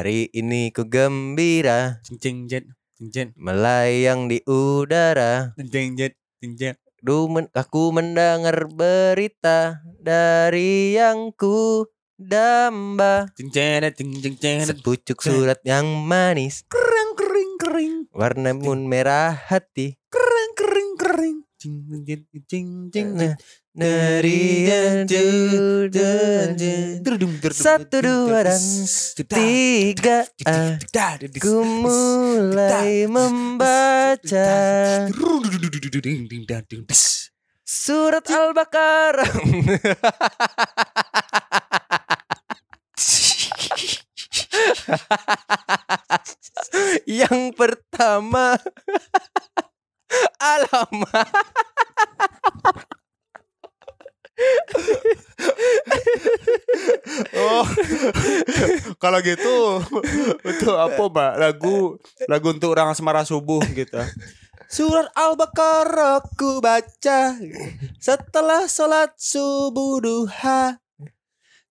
Hari 0.00 0.32
ini 0.32 0.72
ku 0.72 0.88
gembira. 0.88 2.00
Cing 2.08 2.16
cing 2.16 2.48
jet, 2.48 2.64
cing 2.96 3.12
jet, 3.12 3.28
Melayang 3.36 4.32
di 4.32 4.40
udara. 4.48 5.52
Cing 5.60 5.68
cing 5.68 5.92
jet, 5.92 6.16
cing 6.40 6.56
jet. 6.56 6.80
Du 7.04 7.28
men- 7.28 7.52
Aku 7.52 7.92
mendengar 7.92 8.64
berita 8.72 9.84
Dari 10.00 10.96
yang 10.96 11.36
ku 11.36 11.84
damba. 12.16 13.28
Cing 13.36 13.52
jet, 13.52 13.92
cing 13.92 14.24
cing 14.24 14.40
jet. 14.40 14.72
Sepucuk 14.72 15.20
surat 15.20 15.60
yang 15.68 15.84
manis. 16.08 16.64
Kering 16.72 17.12
kering 17.20 17.52
kering, 17.60 17.94
Warna 18.16 18.56
mun 18.56 18.88
merah 18.88 19.36
hati. 19.36 20.00
Kering 20.08 20.52
kering 20.56 20.92
kering. 20.96 21.38
Cing 21.60 22.88
cing 22.88 23.08
Satu 27.52 27.96
dua 28.00 28.48
dan 28.48 28.62
tiga 29.28 30.24
ah, 30.48 30.80
Ku 31.36 31.60
mulai 31.60 33.04
membaca 33.04 34.48
Surat 37.68 38.24
Al-Baqarah 38.24 39.28
Yang 47.04 47.52
pertama 47.52 48.56
Alamak 50.40 51.28
Oh, 57.36 57.66
kalau 58.96 59.20
gitu 59.20 59.84
untuk 60.40 60.74
apa 60.76 61.02
mbak 61.12 61.32
lagu 61.36 61.76
lagu 62.24 62.46
untuk 62.52 62.72
orang 62.72 62.92
asmara 62.92 63.24
subuh 63.24 63.60
gitu. 63.76 64.00
Surat 64.70 65.10
Al-Baqarah 65.18 66.22
ku 66.38 66.62
baca 66.62 67.34
setelah 67.98 68.70
sholat 68.70 69.10
subuh 69.18 69.98
duha. 69.98 70.78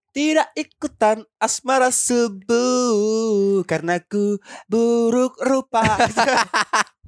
Tidak 0.09 0.51
ikutan 0.57 1.23
asmara 1.39 1.95
subuh 1.95 3.63
karena 3.63 4.03
ku 4.03 4.37
buruk 4.67 5.39
rupa. 5.41 5.85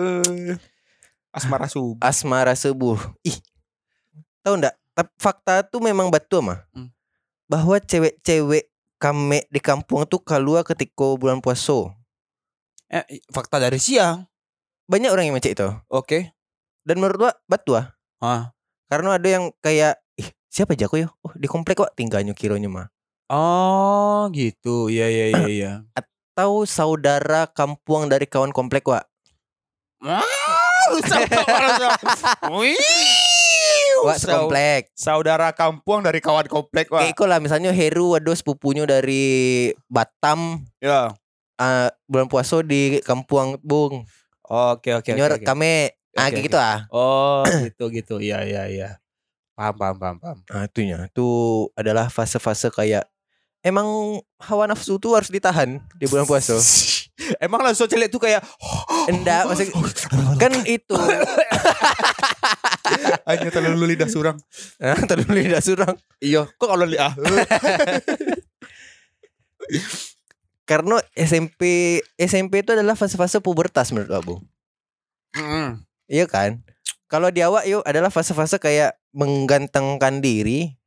Eh, 0.00 0.54
asmara 1.34 1.66
subuh. 1.68 1.98
Asmara 2.00 2.54
subuh 2.56 2.96
Ih 3.20 3.36
Tahu 4.40 4.56
ndak 4.56 4.74
Tapi 4.96 5.10
fakta 5.20 5.60
tuh 5.66 5.80
memang 5.82 6.08
batu 6.08 6.40
mah 6.40 6.64
Hmm. 6.72 6.88
Bahwa 7.50 7.76
cewek-cewek 7.82 8.70
kame 8.96 9.42
di 9.50 9.58
kampung 9.58 10.06
tuh 10.06 10.22
keluar 10.22 10.62
ketika 10.62 11.18
bulan 11.18 11.42
puasa 11.42 11.90
Eh, 12.90 13.22
fakta 13.30 13.62
dari 13.62 13.78
siang. 13.78 14.26
Banyak 14.90 15.10
orang 15.14 15.30
yang 15.30 15.36
macam 15.38 15.50
itu 15.50 15.68
Oke. 15.90 16.34
Dan 16.82 16.98
menurut 16.98 17.28
gua 17.28 17.32
batu 17.46 17.74
ah 17.76 17.92
Ah. 18.20 18.42
Karena 18.88 19.16
ada 19.18 19.28
yang 19.28 19.50
kayak 19.60 19.98
Ih 20.16 20.28
siapa 20.48 20.74
jago 20.74 20.96
ya 20.96 21.08
Oh 21.22 21.32
di 21.36 21.46
komplek 21.46 21.78
kok 21.78 21.92
tinggalnya 21.94 22.32
kironya 22.34 22.70
mah 22.70 22.88
Oh, 23.30 24.26
gitu. 24.34 24.90
Iya 24.90 25.06
iya 25.06 25.24
iya 25.30 25.46
iya. 25.62 25.72
Tahu 26.40 26.64
saudara 26.64 27.44
kampung 27.44 28.08
dari 28.08 28.24
kawan 28.24 28.48
komplek 28.48 28.88
wa 28.88 29.04
Ah, 30.00 30.24
Wa 34.00 34.16
sau- 34.16 34.48
sekomplek 34.48 34.88
saudara 34.96 35.52
kampung 35.52 36.00
dari 36.00 36.24
kawan 36.24 36.48
komplek 36.48 36.88
wah. 36.88 37.04
Kayak 37.04 37.28
lah 37.28 37.44
misalnya 37.44 37.76
Heru 37.76 38.16
ada 38.16 38.32
sepupunya 38.32 38.88
dari 38.88 39.68
Batam 39.84 40.64
Ya. 40.80 41.12
ah, 41.60 41.92
bulan 42.08 42.24
puasa 42.24 42.64
di 42.64 43.04
kampung 43.04 43.60
Bung. 43.60 44.08
Oke 44.48 44.96
oke 44.96 45.12
oke. 45.12 45.44
kami 45.44 45.92
ah 46.16 46.24
Oke, 46.24 46.32
kayak 46.32 46.40
oke. 46.40 46.46
gitu 46.48 46.56
ah. 46.56 46.78
Oh, 46.88 47.44
gitu 47.68 47.92
gitu. 47.92 48.14
Iya 48.16 48.48
iya 48.48 48.62
iya. 48.64 48.88
Paham 49.52 49.76
paham 49.76 49.96
paham 50.00 50.16
paham. 50.16 50.38
Nah, 50.48 50.64
itunya. 50.64 51.04
Itu 51.04 51.28
adalah 51.76 52.08
fase-fase 52.08 52.72
kayak 52.72 53.04
emang 53.60 54.20
hawa 54.40 54.64
nafsu 54.68 54.96
tuh 54.96 55.16
harus 55.16 55.28
ditahan 55.28 55.80
di 55.96 56.06
bulan 56.08 56.28
puasa. 56.28 56.56
Emang 57.44 57.60
langsung 57.60 57.84
celek 57.84 58.08
tuh 58.08 58.16
kayak 58.16 58.40
Enggak, 59.12 59.44
maksud 59.44 59.68
kan 60.40 60.52
itu. 60.64 60.96
hanya 63.28 63.48
terlalu 63.52 63.94
lidah 63.94 64.08
surang. 64.08 64.40
Terlalu 64.80 65.46
lidah 65.46 65.62
surang. 65.62 65.94
Iya, 66.18 66.48
kok 66.48 66.68
kalau 66.68 66.88
lidah. 66.88 67.12
Karena 70.70 71.02
SMP 71.18 71.98
SMP 72.14 72.62
itu 72.62 72.72
adalah 72.72 72.94
fase-fase 72.94 73.42
pubertas 73.42 73.92
menurut 73.92 74.14
Abu. 74.14 74.34
Mm. 75.34 75.82
Iya 76.10 76.26
kan? 76.26 76.62
Kalau 77.10 77.30
di 77.34 77.42
awak 77.42 77.66
yuk 77.66 77.82
adalah 77.82 78.10
fase-fase 78.10 78.62
kayak 78.62 78.94
menggantengkan 79.10 80.22
diri 80.22 80.78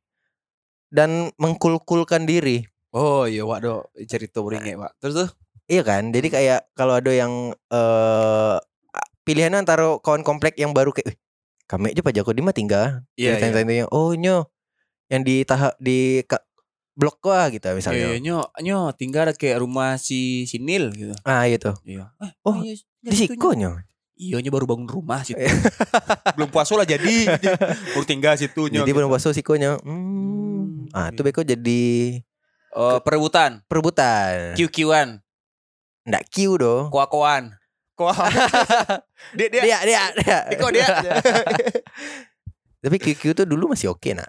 dan 0.90 1.32
mengkulkulkan 1.36 2.24
diri. 2.24 2.64
Oh 2.90 3.24
iya, 3.24 3.42
wak 3.42 3.58
do 3.60 3.82
cerita 4.04 4.38
beringe, 4.40 4.74
Pak. 4.74 4.92
Terus 4.98 5.14
tuh? 5.16 5.28
Iya 5.66 5.82
kan? 5.82 6.12
Jadi 6.12 6.28
kayak 6.28 6.60
kalau 6.72 6.94
ada 6.94 7.10
yang 7.10 7.52
eh 7.68 8.56
pilihannya 9.24 9.64
antara 9.64 9.96
kawan 9.98 10.20
komplek 10.20 10.54
yang 10.56 10.76
baru 10.76 10.92
kayak 10.92 11.10
"Eh, 11.10 11.16
kami 11.64 11.90
aja 11.90 12.04
Pak 12.04 12.14
Joko 12.14 12.30
di 12.30 12.44
mah 12.44 12.52
tinggal. 12.52 13.02
Iya, 13.16 13.34
Yang 13.34 13.56
tanya-tanya, 13.56 13.86
Oh 13.88 14.12
nyo 14.12 14.52
yang 15.08 15.24
di 15.24 15.44
tahap 15.44 15.74
di 15.80 16.20
ka- 16.24 16.44
blok 16.94 17.18
gua 17.20 17.50
gitu 17.50 17.66
Iya, 17.66 17.74
misalnya. 17.74 18.06
iya, 18.06 18.16
nyo, 18.22 18.38
nyo 18.62 18.78
tinggal 18.94 19.32
kayak 19.34 19.58
rumah 19.58 19.98
si 19.98 20.46
Sinil 20.46 20.94
gitu. 20.94 21.14
Ah 21.26 21.48
itu. 21.48 21.72
Iya. 21.82 22.14
Eh, 22.22 22.30
Oh, 22.46 22.62
iya, 22.62 22.78
Di 23.02 23.16
Siko 23.16 23.50
Nyo. 23.52 23.80
Iya, 24.14 24.38
nyo 24.38 24.50
baru 24.54 24.66
bangun 24.70 24.86
rumah 24.86 25.26
situ. 25.26 25.42
Belum 26.38 26.46
puasa 26.46 26.78
lah 26.78 26.86
jadi. 26.86 27.26
baru 27.94 28.06
tinggal 28.06 28.38
situ 28.38 28.70
nyo. 28.70 28.86
Jadi 28.86 28.90
gitu. 28.94 28.98
belum 29.02 29.10
puasa 29.10 29.34
Siko 29.34 29.58
nyo. 29.58 29.74
Hmm. 29.82 30.54
Hmm, 30.54 30.94
Ah 30.94 31.10
itu 31.10 31.20
iya. 31.20 31.26
beko 31.26 31.42
jadi 31.42 31.82
Oh, 32.74 32.98
perebutan, 32.98 33.62
perebutan. 33.70 34.58
QQ-an, 34.58 35.22
Nggak 36.04 36.24
Q 36.26 36.58
doh. 36.58 36.90
koa-koan. 36.90 37.54
Koa. 37.94 38.10
dia 39.38 39.46
dia. 39.46 39.62
Dia 39.62 39.78
dia 39.86 40.02
dia. 40.18 40.38
Iko 40.50 40.66
dia. 40.74 40.86
Tapi 42.82 42.96
QQ 42.98 43.22
tuh 43.32 43.46
dulu 43.46 43.70
masih 43.70 43.94
oke 43.94 44.10
nak. 44.18 44.26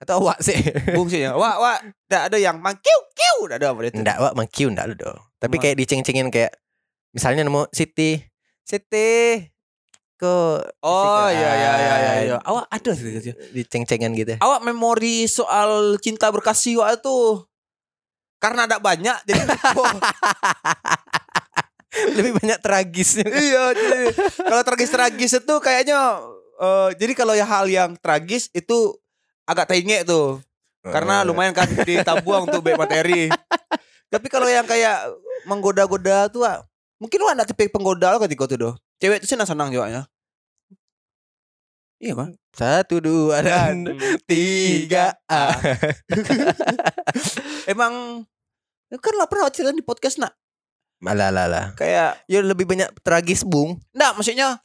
Atau 0.00 0.24
awak 0.24 0.40
sih? 0.40 0.56
Fungsinya. 0.96 1.36
Wah, 1.36 1.60
wah, 1.60 1.78
tidak 2.08 2.32
ada 2.32 2.36
yang 2.40 2.56
mangkiu 2.58 2.98
kiu, 3.14 3.46
tidak 3.46 3.56
ada 3.60 3.66
apa 3.70 3.80
itu. 3.84 4.00
Enggak, 4.00 4.16
wak 4.18 4.34
mangkiu 4.34 4.66
enggak 4.72 4.86
lu 4.88 4.94
doh. 4.96 5.16
Tapi 5.38 5.56
kayak 5.60 5.76
diceng-cengin 5.78 6.32
kayak 6.32 6.56
misalnya 7.12 7.44
nemu 7.44 7.68
Siti. 7.70 8.31
Siti. 8.62 9.48
Kok 10.16 10.58
Oh 10.86 11.26
iya 11.28 11.50
iya 11.50 11.52
iya 11.52 11.72
iya. 11.74 11.94
kan? 11.98 12.22
iya. 12.22 12.36
Awak 12.46 12.66
ada 12.70 12.90
sih 12.94 13.10
gitu. 13.10 13.30
diceng-cengan 13.50 14.14
gitu. 14.14 14.34
Awak 14.38 14.60
memori 14.62 15.26
soal 15.26 15.98
cinta 15.98 16.30
berkasih 16.30 16.78
wak 16.78 17.02
itu 17.02 17.42
karena 18.38 18.66
ada 18.66 18.78
banyak 18.78 19.18
jadi. 19.22 19.42
Lebih 22.16 22.32
banyak 22.40 22.58
tragisnya. 22.64 23.26
iya 23.28 23.68
jadi 23.76 24.16
kalau 24.40 24.62
tragis 24.64 24.90
tragis 24.90 25.32
itu 25.36 25.54
kayaknya 25.60 25.98
eh, 26.56 26.88
jadi 26.96 27.12
kalau 27.12 27.36
ya 27.36 27.44
hal 27.44 27.68
yang 27.68 27.94
tragis 28.00 28.48
itu 28.56 28.96
agak 29.44 29.68
tengek 29.68 30.08
tuh 30.08 30.40
karena 30.82 31.22
Eh, 31.22 31.26
lumayan 31.28 31.54
kan 31.54 31.68
ditabuang 31.68 32.48
untuk 32.48 32.64
baik 32.64 32.80
materi 32.80 33.28
tapi 34.12 34.26
kalau 34.32 34.48
yang 34.48 34.64
kayak 34.64 35.04
menggoda-goda 35.44 36.32
tuh 36.32 36.42
ah, 36.48 36.64
mungkin 37.02 37.18
lu 37.18 37.26
anak 37.26 37.50
tipe 37.50 37.66
penggoda 37.66 38.14
lo 38.14 38.22
ketika 38.22 38.46
itu 38.46 38.54
doh 38.54 38.78
cewek 39.02 39.18
itu 39.18 39.26
senang 39.26 39.50
senang 39.50 39.74
juga 39.74 39.90
ya 39.90 40.02
iya 41.98 42.14
bang 42.14 42.38
Satu 42.52 43.00
dua 43.00 43.40
dan 43.40 43.96
tiga. 44.28 45.16
Ah. 45.24 45.56
emang 47.72 48.24
kan 48.92 49.14
lah 49.16 49.24
pernah 49.24 49.48
cerita 49.48 49.72
di 49.72 49.80
podcast 49.80 50.20
nak 50.20 50.36
Malah 51.00 51.32
lah 51.34 51.46
lah. 51.48 51.66
kayak 51.74 52.28
Ya 52.28 52.44
lebih 52.44 52.62
banyak 52.62 52.86
tragis 53.02 53.42
bung. 53.42 53.80
Nggak 53.90 54.12
maksudnya 54.14 54.60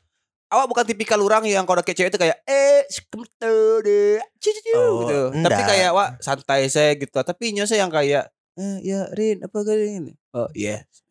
Awak 0.48 0.68
bukan 0.68 0.86
tipikal 0.88 1.20
orang 1.24 1.48
yang 1.48 1.64
kalau 1.64 1.80
kayak 1.80 1.96
cewek 1.96 2.12
itu 2.12 2.20
kayak 2.20 2.44
eh 2.44 2.84
sekemeter 2.92 3.84
deh 3.84 4.20
ciu, 4.40 4.52
Oh, 4.76 5.08
gitu. 5.08 5.20
Tapi 5.32 5.60
enggak. 5.60 5.68
kayak 5.72 5.92
wah 5.96 6.10
santai 6.20 6.68
saya 6.68 6.92
gitu. 7.00 7.16
Tapi 7.16 7.56
nyonya 7.56 7.68
saya 7.68 7.80
yang 7.88 7.92
kayak 7.92 8.28
eh 8.60 8.76
ya 8.84 9.08
Rin 9.16 9.48
apa 9.48 9.58
gini? 9.64 10.12
Oh 10.36 10.52
iya. 10.52 10.84
Ke 10.88 11.07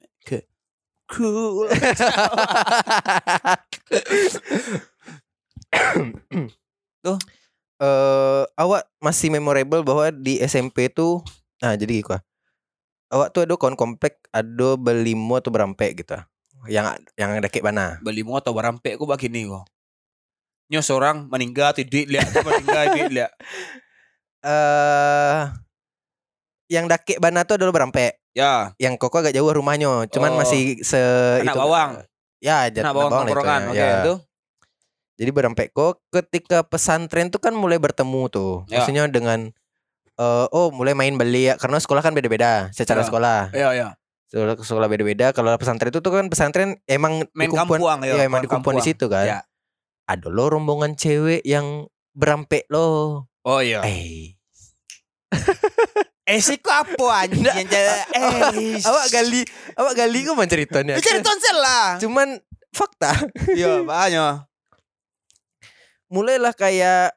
cool. 1.10 1.66
eh 7.76 8.42
awak 8.56 8.88
masih 9.04 9.28
memorable 9.28 9.84
bahwa 9.84 10.08
di 10.10 10.40
SMP 10.40 10.88
tuh 10.88 11.20
nah 11.60 11.76
jadi 11.76 12.00
gitu 12.00 12.16
awak 13.12 13.30
tuh 13.30 13.44
ada 13.44 13.54
kawan 13.54 13.76
komplek 13.76 14.18
ada 14.32 14.74
belimo 14.80 15.36
atau 15.38 15.52
berampe 15.52 15.92
gitu 15.92 16.16
ah. 16.16 16.24
yang 16.66 16.96
yang 17.14 17.36
ada 17.36 17.46
kayak 17.52 17.68
mana 17.68 18.00
Beli 18.02 18.26
mau 18.26 18.40
atau 18.40 18.50
barampek 18.50 18.98
kok 18.98 19.06
begini 19.06 19.46
kok. 19.46 19.64
Nyo 20.66 20.82
seorang 20.82 21.30
meninggal 21.30 21.78
tuh 21.78 21.86
duit 21.86 22.10
lihat 22.10 22.26
meninggal 22.42 22.84
duit 22.98 23.10
lihat. 23.14 23.32
eh 24.50 25.42
yang 26.66 26.90
dakek 26.90 27.22
bana 27.22 27.46
tuh 27.46 27.54
adalah 27.54 27.70
berampe. 27.70 28.18
Ya, 28.36 28.76
Yang 28.76 29.00
koko 29.00 29.16
agak 29.18 29.32
jauh 29.32 29.48
rumahnya, 29.48 30.04
cuman 30.06 30.30
Oh. 30.30 30.38
masih 30.38 30.76
se 30.84 31.00
anak 31.40 31.50
itu- 31.50 31.62
bawang. 31.64 31.90
Ya, 32.36 32.68
Anak 32.68 32.92
bawang 32.92 33.08
lah 33.08 33.16
itu 33.16 33.32
tongkrongan. 33.32 33.62
ya. 33.68 33.72
Ya. 33.72 33.88
itu. 33.98 34.14
Jadi 35.16 35.30
berampe 35.32 35.64
kok 35.66 36.04
ketika 36.10 36.60
pesantren 36.60 37.32
tuh 37.32 37.40
kan 37.40 37.50
mulai 37.50 37.80
bertemu 37.80 38.28
tuh. 38.28 38.52
Ya. 38.68 38.78
Maksudnya 38.78 39.08
dengan 39.08 39.48
eh, 40.14 40.46
oh 40.50 40.68
mulai 40.70 40.92
main 40.92 41.12
beli 41.12 41.44
ya 41.46 41.56
karena 41.56 41.76
sekolah 41.76 42.00
kan 42.00 42.12
beda-beda 42.12 42.68
secara 42.70 43.00
Ya. 43.00 43.06
sekolah. 43.06 43.40
Iya, 43.50 43.68
iya. 43.72 43.88
Sekolah, 44.26 44.52
sekolah 44.54 44.84
beda-beda. 44.86 45.32
Kalau 45.32 45.52
pesantren 45.54 45.88
itu 45.88 46.00
tuh 46.00 46.08
kan 46.10 46.28
pesantren 46.28 46.76
emang 46.84 47.24
Main 47.30 47.48
dikumpuan- 47.48 47.80
kampuang 47.80 48.00
ya. 48.02 48.14
ya, 48.14 48.24
emang 48.24 48.40
dikumpuan 48.40 48.76
di 48.76 48.84
situ 48.86 49.08
kan. 49.08 49.24
Ya. 49.24 49.38
Ada 50.04 50.28
lo 50.28 50.48
rombongan 50.50 50.92
cewek 50.94 51.40
yang 51.42 51.84
berampe 52.12 52.68
lo. 52.68 53.24
Oh 53.42 53.60
iya. 53.60 53.80
Eh. 53.82 54.36
Eh 56.26 56.42
sih 56.42 56.58
kok 56.58 56.74
apa 56.74 57.06
anjing 57.22 57.46
yang? 57.46 57.62
Eh. 58.18 58.82
awak 58.82 59.06
gali, 59.14 59.46
awak 59.78 59.94
gali 59.94 60.26
kok 60.26 60.34
man 60.34 60.50
ceritanya. 60.50 60.98
Cari 60.98 61.22
tonsel 61.22 61.54
lah. 61.54 62.02
Cuman 62.02 62.42
fakta. 62.74 63.14
Iya, 63.54 63.78
banyak. 63.86 64.42
Mulailah 66.10 66.50
kayak 66.50 67.14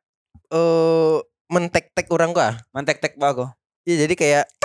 eh 0.53 1.17
mentek-tek 1.49 2.05
orang 2.13 2.37
gua. 2.37 2.53
Mantek-tek 2.69 3.17
bago. 3.17 3.49
Iya 3.89 4.05
jadi 4.05 4.13
kayak 4.13 4.45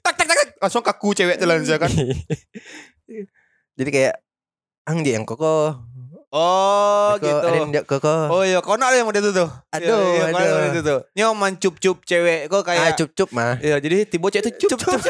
Tak 0.00 0.14
tak 0.16 0.24
tak. 0.24 0.56
Langsung 0.64 0.80
kaku 0.80 1.12
cewek 1.12 1.36
langsung 1.44 1.76
kan. 1.76 1.92
jadi 3.76 3.90
kayak 3.92 4.14
anjing 4.88 5.20
yang 5.20 5.26
koko. 5.28 5.76
Oh, 6.30 7.18
Koko, 7.18 7.26
gitu. 7.26 7.46
Ada. 7.90 8.30
Oh 8.30 8.46
iya, 8.46 8.62
kau 8.62 8.78
nak 8.78 8.94
ada 8.94 9.02
yang 9.02 9.10
model 9.10 9.18
itu 9.18 9.34
tuh. 9.34 9.50
Aduh, 9.74 9.82
Iya, 9.82 9.98
iya, 10.14 10.22
ada 10.30 10.38
aduh. 10.38 10.70
itu 10.70 10.80
tuh. 10.80 11.00
Nyo 11.18 11.26
mencup-cup 11.34 11.96
cewek 12.06 12.46
kok 12.46 12.54
ah, 12.54 12.62
kayak 12.62 12.94
cup-cup 12.94 13.28
mah. 13.34 13.58
Iya, 13.58 13.82
jadi 13.82 14.06
tiba 14.06 14.30
cewek 14.30 14.54
itu 14.54 14.66
cup 14.70 14.78
cup. 14.78 15.00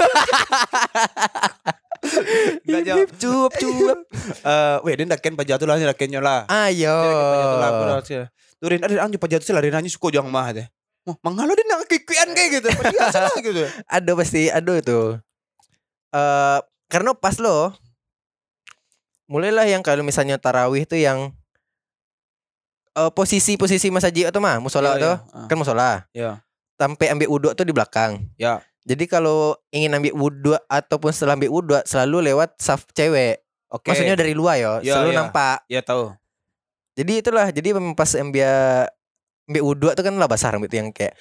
Enggak 2.65 2.83
jauh. 2.89 3.07
cup 3.13 3.53
cup. 3.53 3.99
Eh, 4.41 4.77
weh, 4.81 4.95
dia 4.97 5.05
ndaken 5.05 5.37
pajatu 5.37 5.69
lah, 5.69 5.77
ndaken 5.77 6.09
nyola. 6.09 6.49
Ayo. 6.49 6.97
Pajatu 6.97 7.57
lah, 7.61 7.69
aku 7.69 7.85
lah, 7.85 7.99
sih. 8.01 8.17
Turin 8.57 8.81
ada 8.81 9.05
anjing 9.05 9.21
pajatu 9.21 9.45
sih 9.45 9.53
lari 9.53 9.69
nanya 9.69 9.89
suko 9.89 10.09
jang 10.09 10.25
mah 10.29 10.53
deh. 10.53 10.65
Oh, 11.05 11.17
mangalo 11.21 11.53
dia 11.53 11.65
nak 11.65 11.85
kikian 11.85 12.33
kayak 12.33 12.61
gitu. 12.61 12.69
Padahal 12.73 13.09
salah 13.09 13.37
gitu. 13.37 13.65
Aduh 13.97 14.15
pasti, 14.17 14.49
aduh 14.49 14.77
itu. 14.77 14.99
Eh 16.13 16.59
karena 16.89 17.13
pas 17.13 17.37
lo 17.37 17.73
mulailah 19.31 19.63
yang 19.65 19.79
kalau 19.81 20.03
misalnya 20.03 20.37
tarawih 20.37 20.83
tuh 20.83 20.99
yang 20.99 21.31
eh 22.91 23.11
posisi-posisi 23.15 23.87
masjid 23.95 24.27
atau 24.27 24.43
mah 24.43 24.59
musola 24.59 24.99
Iya, 24.99 25.01
tuh 25.01 25.15
iya. 25.23 25.47
kan 25.47 25.57
musola. 25.57 25.91
Iya. 26.11 26.31
Sampai 26.75 27.07
ambil 27.15 27.31
wudhu 27.31 27.55
tuh 27.55 27.63
di 27.63 27.71
belakang. 27.71 28.27
Ya. 28.35 28.59
Jadi 28.83 29.07
kalau 29.07 29.55
ingin 29.71 29.95
ambil 29.95 30.13
wudhu 30.19 30.59
ataupun 30.67 31.15
setelah 31.15 31.39
ambil 31.39 31.55
wudhu 31.55 31.79
selalu 31.87 32.35
lewat 32.35 32.59
saf 32.59 32.83
cewek. 32.91 33.39
Oke. 33.71 33.95
Maksudnya 33.95 34.19
dari 34.19 34.35
luar 34.35 34.59
ya, 34.59 34.83
Iya, 34.83 34.99
selalu 34.99 35.11
iya. 35.15 35.19
nampak. 35.23 35.59
ya 35.71 35.81
tahu. 35.87 36.11
Jadi 36.99 37.13
itulah, 37.23 37.47
jadi 37.55 37.69
pas 37.95 38.11
ambil 38.19 38.51
ambil 39.47 39.63
wudhu 39.63 39.89
tuh 39.95 40.03
kan 40.03 40.15
lah 40.19 40.27
basah 40.27 40.51
rambut 40.51 40.71
yang 40.75 40.91
kayak 40.91 41.15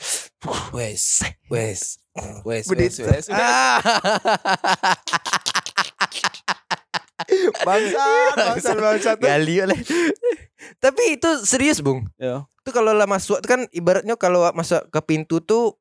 Wes, 0.74 1.22
wes, 1.54 2.02
wes, 2.42 2.66
wes, 2.66 2.96
wes. 3.06 3.26
ah. 7.60 7.66
Bangsat, 7.68 8.34
bangsat, 8.36 8.78
bangsat. 8.78 9.18
Gali 9.20 9.56
oleh. 9.60 9.80
Tapi 10.80 11.16
itu 11.16 11.30
serius, 11.44 11.80
Bung. 11.80 12.08
Ya. 12.16 12.44
Itu 12.64 12.70
kalau 12.72 12.92
lah 12.92 13.08
masuk 13.08 13.40
kan 13.44 13.68
ibaratnya 13.72 14.16
kalau 14.16 14.48
masuk 14.52 14.88
ke 14.88 15.00
pintu 15.02 15.40
tuh 15.40 15.76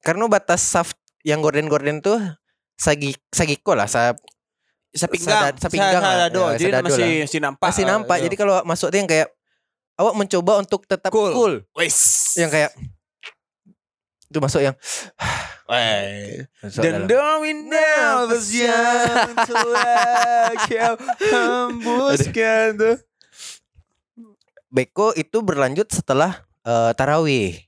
karena 0.00 0.24
batas 0.26 0.64
saf 0.64 0.92
yang 1.20 1.40
gorden-gorden 1.40 2.00
tuh 2.00 2.16
sagi 2.76 3.12
sagiko 3.28 3.76
lah, 3.76 3.84
sa, 3.84 4.16
Sepinggang, 4.90 5.54
sepinggang 5.54 6.02
lah. 6.02 6.26
sadado. 6.26 6.42
Ya, 6.50 6.58
Jadi 6.58 6.64
sadado 6.74 6.86
masih 6.90 6.98
lah. 6.98 7.22
masih 7.22 7.40
nampak. 7.40 7.62
masih 7.70 7.84
lah, 7.84 7.90
nampak. 7.94 8.16
iya. 8.18 8.24
Jadi 8.26 8.34
kalau 8.34 8.54
masuk 8.66 8.88
tuh 8.90 8.98
yang 8.98 9.06
kayak 9.06 9.28
awak 9.94 10.14
mencoba 10.18 10.52
untuk 10.58 10.80
tetap 10.82 11.10
Cool. 11.14 11.30
cool. 11.30 11.54
Yang 12.34 12.50
kayak 12.50 12.70
itu 14.30 14.38
masuk 14.38 14.62
yang 14.62 14.76
Dan 16.78 17.06
don't 17.06 17.42
we 17.42 17.54
like 19.70 20.66
you 20.66 20.90
hembuskan 21.30 22.78
tuh. 22.78 22.96
Beko 24.70 25.10
itu 25.18 25.38
berlanjut 25.42 25.90
setelah 25.90 26.46
eh, 26.62 26.90
tarawih. 26.94 27.58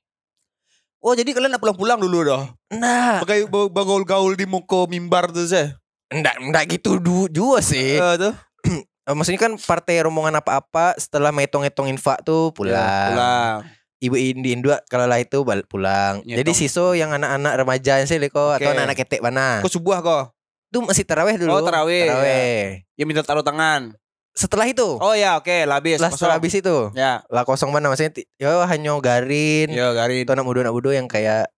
Oh 1.02 1.18
jadi 1.18 1.34
kalian 1.34 1.50
nak 1.50 1.62
pulang-pulang 1.62 1.98
dulu 1.98 2.22
dah. 2.22 2.42
Nah, 2.78 3.18
Pakai 3.18 3.50
bagaul-gaul 3.50 4.38
di 4.38 4.46
muka 4.46 4.86
mimbar 4.86 5.34
tuh 5.34 5.50
saya. 5.50 5.74
enggak 6.12 6.38
enggak 6.38 6.64
gitu 6.78 7.02
du, 7.02 7.26
juga 7.26 7.58
sih. 7.58 7.98
Eh, 7.98 8.16
tuh. 8.18 8.34
Eh, 9.02 9.18
maksudnya 9.18 9.42
kan 9.42 9.58
partai 9.58 9.98
rombongan 10.06 10.38
apa-apa 10.38 10.94
setelah 10.94 11.34
metong-metong 11.34 11.90
infak 11.90 12.22
tuh 12.22 12.54
pulang. 12.54 12.78
Ya, 12.78 13.10
pulang. 13.10 13.58
Ibu 14.02 14.18
di 14.18 14.50
Indo 14.50 14.74
kalau 14.90 15.06
lah 15.06 15.22
itu 15.22 15.46
balik 15.46 15.70
pulang. 15.70 16.26
Nyetong. 16.26 16.42
Jadi 16.42 16.50
siso 16.58 16.98
yang 16.98 17.14
anak-anak 17.14 17.54
remaja 17.54 18.02
sih 18.02 18.18
leko 18.18 18.50
Oke. 18.50 18.66
atau 18.66 18.74
anak-anak 18.74 18.98
ketek 18.98 19.22
mana. 19.22 19.62
Kau 19.62 19.70
subuh 19.70 20.02
kok. 20.02 20.34
Itu 20.74 20.82
masih 20.82 21.06
taraweh 21.06 21.38
dulu. 21.38 21.54
Oh, 21.54 21.62
tarawih, 21.62 22.10
Taraweh. 22.10 22.82
Ya 22.98 23.04
minta 23.06 23.22
taruh 23.22 23.46
tangan. 23.46 23.94
Setelah 24.32 24.64
itu, 24.64 24.96
Oh 24.96 25.12
ya 25.12 25.36
oke 25.36 25.68
lah 25.68 25.76
habis. 25.78 26.00
setelah, 26.00 26.12
setelah 26.16 26.34
habis 26.40 26.56
itu, 26.56 26.76
Ya. 26.96 27.20
lah 27.28 27.44
kosong 27.44 27.68
mana 27.68 27.92
maksudnya 27.92 28.16
yo 28.40 28.64
hanya 28.64 28.96
garin. 28.98 29.68
Ya 29.68 29.92
garin. 29.92 30.24
Itu 30.24 30.32
anak 30.32 30.48
muda 30.48 30.64
anak 30.64 30.72
muda 30.72 30.90
yang 30.96 31.04
kayak 31.04 31.52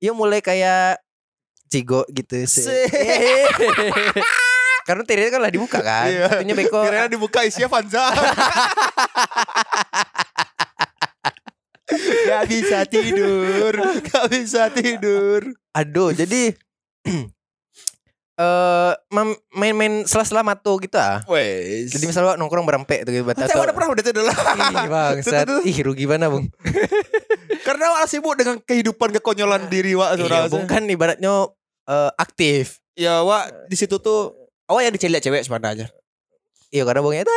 ya 0.00 0.16
mulai 0.16 0.40
kayak 0.40 0.96
cigo 1.68 2.08
gitu 2.10 2.40
sih. 2.48 2.64
Karena 4.88 5.04
tiranya 5.04 5.30
kan 5.30 5.40
lah 5.44 5.52
dibuka 5.52 5.78
kan. 5.84 6.08
Iya. 6.08 6.24
Artinya 6.40 6.54
beko 6.56 6.80
Kira 6.82 7.06
dibuka 7.06 7.44
isinya 7.44 7.68
Fanza. 7.70 8.10
Gak 12.26 12.44
bisa 12.46 12.78
tidur, 12.86 13.72
gak 14.06 14.26
bisa 14.30 14.62
tidur. 14.70 15.54
Aduh, 15.74 16.10
jadi 16.14 16.54
eh 18.40 18.92
main-main 19.52 20.08
sela-sela 20.08 20.40
mato 20.40 20.72
gitu 20.80 20.96
ah. 20.96 21.20
Wes. 21.28 21.92
Jadi 21.92 22.08
misalnya 22.08 22.40
nongkrong 22.40 22.64
berempek 22.64 23.04
tuh 23.04 23.12
gitu 23.12 23.26
saya 23.36 23.60
udah 23.60 23.74
pernah 23.76 23.92
udah 23.92 24.02
itu 24.02 24.12
dulu. 24.16 24.32
Ih 24.32 24.72
Tuh, 25.24 25.32
tuh, 25.32 25.44
tuh. 25.44 25.60
Ih 25.68 25.76
rugi 25.84 26.08
mana 26.08 26.32
bung 26.32 26.48
Karena 27.66 28.00
wak 28.00 28.08
sibuk 28.08 28.40
dengan 28.40 28.56
kehidupan 28.64 29.12
kekonyolan 29.20 29.68
diri 29.68 29.92
wak 29.92 30.16
Iya 30.16 30.48
bung 30.48 30.64
kan 30.64 30.88
ibaratnya 30.88 31.52
eh, 31.84 32.10
aktif 32.16 32.80
Ya 32.96 33.20
wak 33.20 33.68
di 33.68 33.76
situ 33.76 34.00
tuh 34.00 34.32
awak 34.70 34.88
yang 34.88 34.94
diceli 34.94 35.20
cewek 35.20 35.42
sebenarnya. 35.44 35.90
Iya 36.70 36.86
karena 36.86 37.02
bung 37.02 37.14
itu 37.18 37.26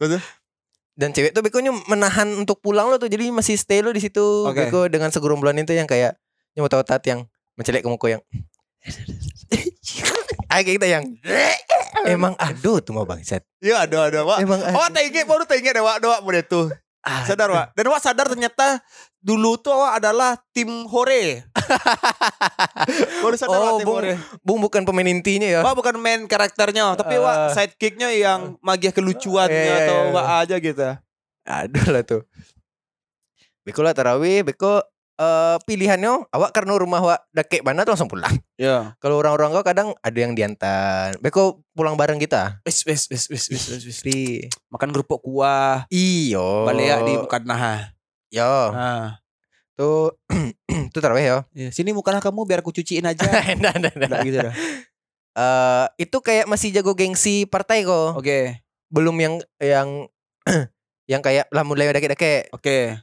Betul. 0.00 0.20
Dan 0.96 1.12
cewek 1.12 1.36
tuh 1.36 1.44
bekonya 1.44 1.76
menahan 1.86 2.24
untuk 2.40 2.64
pulang 2.64 2.88
lo 2.88 2.96
tuh 2.96 3.12
Jadi 3.12 3.28
masih 3.28 3.60
stay 3.60 3.84
lo 3.84 3.92
di 3.92 4.00
situ 4.00 4.48
Oke. 4.48 4.66
Beko 4.66 4.88
dengan 4.88 5.12
segerombolan 5.12 5.60
itu 5.60 5.76
yang 5.76 5.84
kayak 5.84 6.16
Yang 6.56 6.72
tahu 6.72 6.82
tat 6.88 7.04
yang 7.04 7.28
Mencelek 7.56 7.84
ke 7.84 7.88
muka 7.92 8.08
yang 8.08 8.22
kayak 10.50 10.80
kita 10.80 10.86
yang 10.88 11.04
Emang 12.08 12.32
aduh 12.40 12.80
tuh 12.80 12.96
mau 12.96 13.04
bangsat 13.04 13.44
Iya 13.60 13.84
ada 13.84 14.08
ada 14.08 14.20
wak. 14.24 14.38
Emang 14.40 14.60
Oh 14.72 14.84
aduh. 14.84 14.94
tengge 14.94 15.26
baru 15.28 15.44
tengge 15.44 15.70
deh 15.74 15.82
wak 15.84 15.98
doa 16.00 16.22
mudah 16.24 16.44
tuh. 16.46 16.70
Ah, 17.06 17.22
Sadar 17.22 17.46
wak. 17.48 17.70
Dan 17.72 17.86
wak 17.86 18.02
sadar 18.02 18.26
ternyata 18.26 18.82
dulu 19.16 19.54
tuh 19.56 19.70
awak 19.70 20.02
adalah 20.02 20.34
tim 20.50 20.66
hore. 20.84 21.46
baru 23.22 23.36
sadar 23.36 23.54
Oh, 23.54 23.62
wak 23.62 23.74
tim 23.76 23.86
Bung. 23.86 23.96
hore. 23.96 24.12
Bung 24.42 24.58
bukan 24.60 24.82
pemain 24.82 25.06
intinya 25.06 25.46
ya 25.46 25.60
Wak 25.62 25.76
bukan 25.76 25.94
main 25.96 26.26
karakternya, 26.26 26.94
tapi 26.94 27.16
wak 27.16 27.36
Ah. 27.36 27.50
sidekicknya 27.52 28.10
yang 28.10 28.58
magiah 28.58 28.90
kelucuannya 28.90 29.54
Iya, 29.56 29.70
iya, 29.72 29.84
atau 29.84 29.96
iya. 30.00 30.12
wak 30.12 30.26
aja 30.40 30.56
gitu. 30.58 30.82
Aduh 31.46 31.86
lah 31.88 32.02
tuh. 32.02 32.22
Beko 33.62 33.82
lah 33.82 33.94
tarawih, 33.94 34.42
beko 34.42 34.82
eh 35.16 35.56
pilihannya 35.64 36.28
awak 36.28 36.52
karena 36.52 36.76
rumah 36.76 37.00
wak 37.00 37.20
deket 37.32 37.64
mana 37.64 37.88
tuh 37.88 37.96
langsung 37.96 38.12
pulang. 38.12 38.32
Ya. 38.60 38.92
Kalau 39.00 39.16
orang-orang 39.20 39.52
kau 39.56 39.64
kadang 39.64 39.88
ada 40.04 40.18
yang 40.20 40.36
diantar. 40.36 41.16
Beko 41.24 41.64
pulang 41.72 41.96
bareng 41.96 42.20
kita. 42.20 42.60
Wis 42.68 42.84
wis 42.84 43.08
wis 43.08 43.24
wis 43.32 43.44
wis 43.48 43.64
wis. 43.72 43.82
wis. 43.84 43.98
Di 44.04 44.44
Makan 44.68 44.92
kerupuk 44.92 45.24
kuah, 45.24 45.88
iyo. 45.88 46.68
balik 46.68 46.84
ya 46.84 46.96
di 47.00 47.16
bukan 47.16 47.42
nah. 47.48 47.92
Yo, 48.28 48.74
Nah. 48.74 49.20
tuh 49.76 50.16
tuh 50.92 51.00
tarawih 51.00 51.24
yo. 51.24 51.38
Ya, 51.56 51.72
sini 51.72 51.96
mukalah 51.96 52.20
kamu 52.20 52.44
biar 52.44 52.60
aku 52.60 52.72
cuciin 52.76 53.04
aja. 53.08 53.24
Nah, 53.24 53.72
nah, 53.72 53.92
nah. 53.92 53.92
Nggak 53.96 54.20
gitu 54.28 54.38
dah. 54.44 54.54
Eh, 55.36 55.86
itu 56.08 56.16
kayak 56.24 56.48
masih 56.48 56.72
jago 56.72 56.96
gengsi 56.96 57.44
partai 57.44 57.84
kok. 57.84 58.16
Oke. 58.16 58.64
Belum 58.88 59.12
yang 59.20 59.40
yang 59.60 60.08
yang 61.12 61.20
kayak 61.20 61.48
lah 61.52 61.64
mulai 61.64 61.92
dake-dake. 61.92 62.48
Oke. 62.56 62.96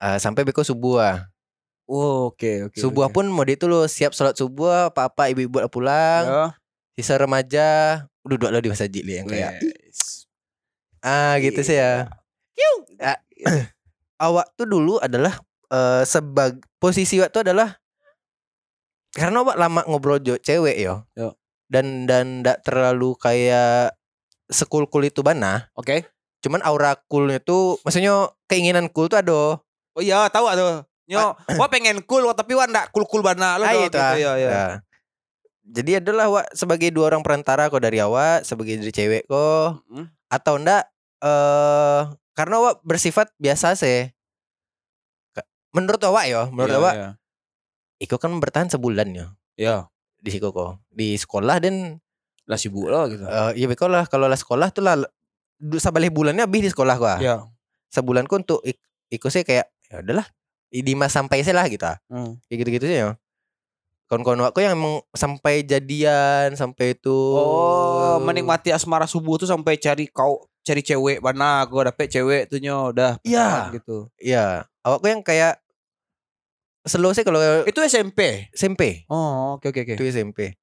Eh, 0.00 0.18
sampai 0.20 0.44
beko 0.44 0.60
subuh 0.60 1.00
ah. 1.00 1.31
Oh, 1.92 2.32
oke 2.32 2.72
oke. 2.72 2.78
subuh 2.80 3.12
oke. 3.12 3.20
pun 3.20 3.28
mau 3.28 3.44
itu 3.44 3.68
lo 3.68 3.84
siap 3.84 4.16
sholat 4.16 4.32
subuh 4.32 4.88
apa-apa 4.88 5.28
ibu-ibu 5.28 5.60
udah 5.60 5.68
pulang. 5.68 6.24
Ya. 6.24 6.44
Sisa 6.96 7.20
remaja 7.20 7.68
duduk 8.24 8.48
lo 8.48 8.56
di 8.64 8.72
masjid 8.72 8.88
li 8.88 9.20
yang 9.20 9.28
kayak 9.28 9.60
Wes. 9.60 10.24
ah 11.04 11.36
gitu 11.36 11.60
sih 11.60 11.76
ya. 11.76 12.08
Ah, 12.96 13.20
awak 14.24 14.56
tuh 14.56 14.64
dulu 14.64 14.96
adalah 15.04 15.36
eh 15.68 16.02
sebag 16.08 16.64
posisi 16.80 17.20
awak 17.20 17.28
tuh 17.28 17.44
adalah 17.44 17.76
karena 19.12 19.44
awak 19.44 19.60
lama 19.60 19.84
ngobrol 19.84 20.16
jo 20.24 20.40
cewek 20.40 20.80
yo. 20.80 21.04
Yo. 21.12 21.36
Dan 21.68 22.08
dan 22.08 22.40
ndak 22.40 22.64
terlalu 22.64 23.12
kayak 23.20 23.92
sekul-kul 24.48 25.04
itu 25.04 25.20
bana. 25.20 25.68
Oke. 25.76 26.08
Cuman 26.40 26.64
aura 26.64 26.96
coolnya 27.04 27.36
tuh 27.36 27.76
maksudnya 27.84 28.32
keinginan 28.48 28.88
cool 28.88 29.12
tuh 29.12 29.20
ada. 29.20 29.60
Oh 29.92 30.00
iya, 30.00 30.24
tahu 30.32 30.48
atuh. 30.48 30.88
Nyo, 31.04 31.34
wah 31.34 31.68
pengen 31.72 32.00
cool 32.02 32.22
wah, 32.22 32.32
tapi 32.32 32.52
wah 32.52 32.64
ndak 32.64 32.90
cool-cool 32.90 33.20
bana 33.20 33.56
lo 33.56 33.66
gitu 33.66 33.96
ah. 33.96 34.14
ya 34.14 34.32
ya. 34.36 34.80
Jadi 35.62 35.98
adalah 35.98 36.26
awak 36.26 36.46
sebagai 36.52 36.90
dua 36.90 37.06
orang 37.06 37.20
perantara 37.20 37.66
kok 37.66 37.78
dari 37.78 37.98
awak 37.98 38.42
sebagai 38.42 38.76
dari 38.76 38.90
cewek 38.90 39.22
kok 39.24 39.82
Mm. 39.88 40.06
atau 40.28 40.54
ndak 40.56 40.84
eh 41.20 42.00
karena 42.32 42.54
awak 42.58 42.74
bersifat 42.80 43.30
biasa 43.36 43.74
sih. 43.74 44.10
Menurut 45.70 46.02
awak 46.02 46.24
ya, 46.26 46.44
menurut 46.46 46.68
Iya, 46.68 46.78
awak 46.78 46.94
iya. 46.94 47.08
Iko 47.98 48.16
kan 48.16 48.34
bertahan 48.36 48.68
sebulan 48.68 49.08
ya 49.10 49.26
Iya, 49.54 49.76
di 50.18 50.28
situ 50.28 50.44
kok 50.46 50.84
di 50.86 51.14
sekolah 51.14 51.56
dan 51.58 51.96
lah 52.44 52.58
sibuk 52.58 52.86
lah 52.86 53.06
gitu. 53.06 53.22
eh 53.22 53.50
ya 53.56 53.66
Beko 53.66 53.86
lah 53.86 54.04
kalau 54.04 54.26
lah 54.26 54.34
sekolah 54.34 54.68
tuh 54.68 54.82
lah 54.82 55.00
sabalik 55.78 56.10
bulannya 56.10 56.42
habis 56.42 56.60
di 56.60 56.70
sekolah 56.70 56.96
gua. 56.96 57.16
Iya. 57.16 57.36
Sebulan 57.88 58.26
ku 58.26 58.36
untuk 58.36 58.60
ik- 58.62 58.82
Iko 59.08 59.28
sih 59.28 59.40
kayak 59.42 59.70
ya 59.86 60.00
udahlah 60.00 60.24
di 60.80 60.96
mas 60.96 61.12
sampai 61.12 61.44
sih 61.44 61.52
lah 61.52 61.68
gitu. 61.68 61.84
Hmm. 62.08 62.40
Kayak 62.48 62.58
gitu-gitu 62.64 62.86
sih 62.88 62.98
ya. 63.04 63.12
Kawan-kawan 64.08 64.48
aku 64.48 64.60
yang 64.60 64.76
emang 64.76 65.00
sampai 65.12 65.64
jadian 65.64 66.52
sampai 66.52 66.96
itu 66.96 67.12
Oh, 67.12 68.20
menikmati 68.20 68.68
asmara 68.72 69.08
subuh 69.08 69.40
tuh 69.40 69.48
sampai 69.48 69.76
cari 69.80 70.04
kau 70.08 70.48
cari 70.60 70.84
cewek 70.84 71.24
mana 71.24 71.64
gua 71.64 71.88
dapet 71.88 72.12
cewek 72.12 72.44
tuh 72.48 72.60
nyo 72.60 72.92
udah 72.92 73.16
Iya. 73.24 73.72
gitu. 73.72 74.12
Iya, 74.20 74.68
awakku 74.84 75.08
yang 75.08 75.24
kayak 75.24 75.60
slow 76.84 77.14
sih 77.16 77.24
kalau 77.24 77.40
Itu 77.64 77.80
SMP. 77.84 78.52
SMP. 78.52 79.06
Oh, 79.08 79.56
oke 79.56 79.70
oke 79.72 79.80
oke. 79.80 79.94
Itu 79.96 80.04
SMP. 80.04 80.58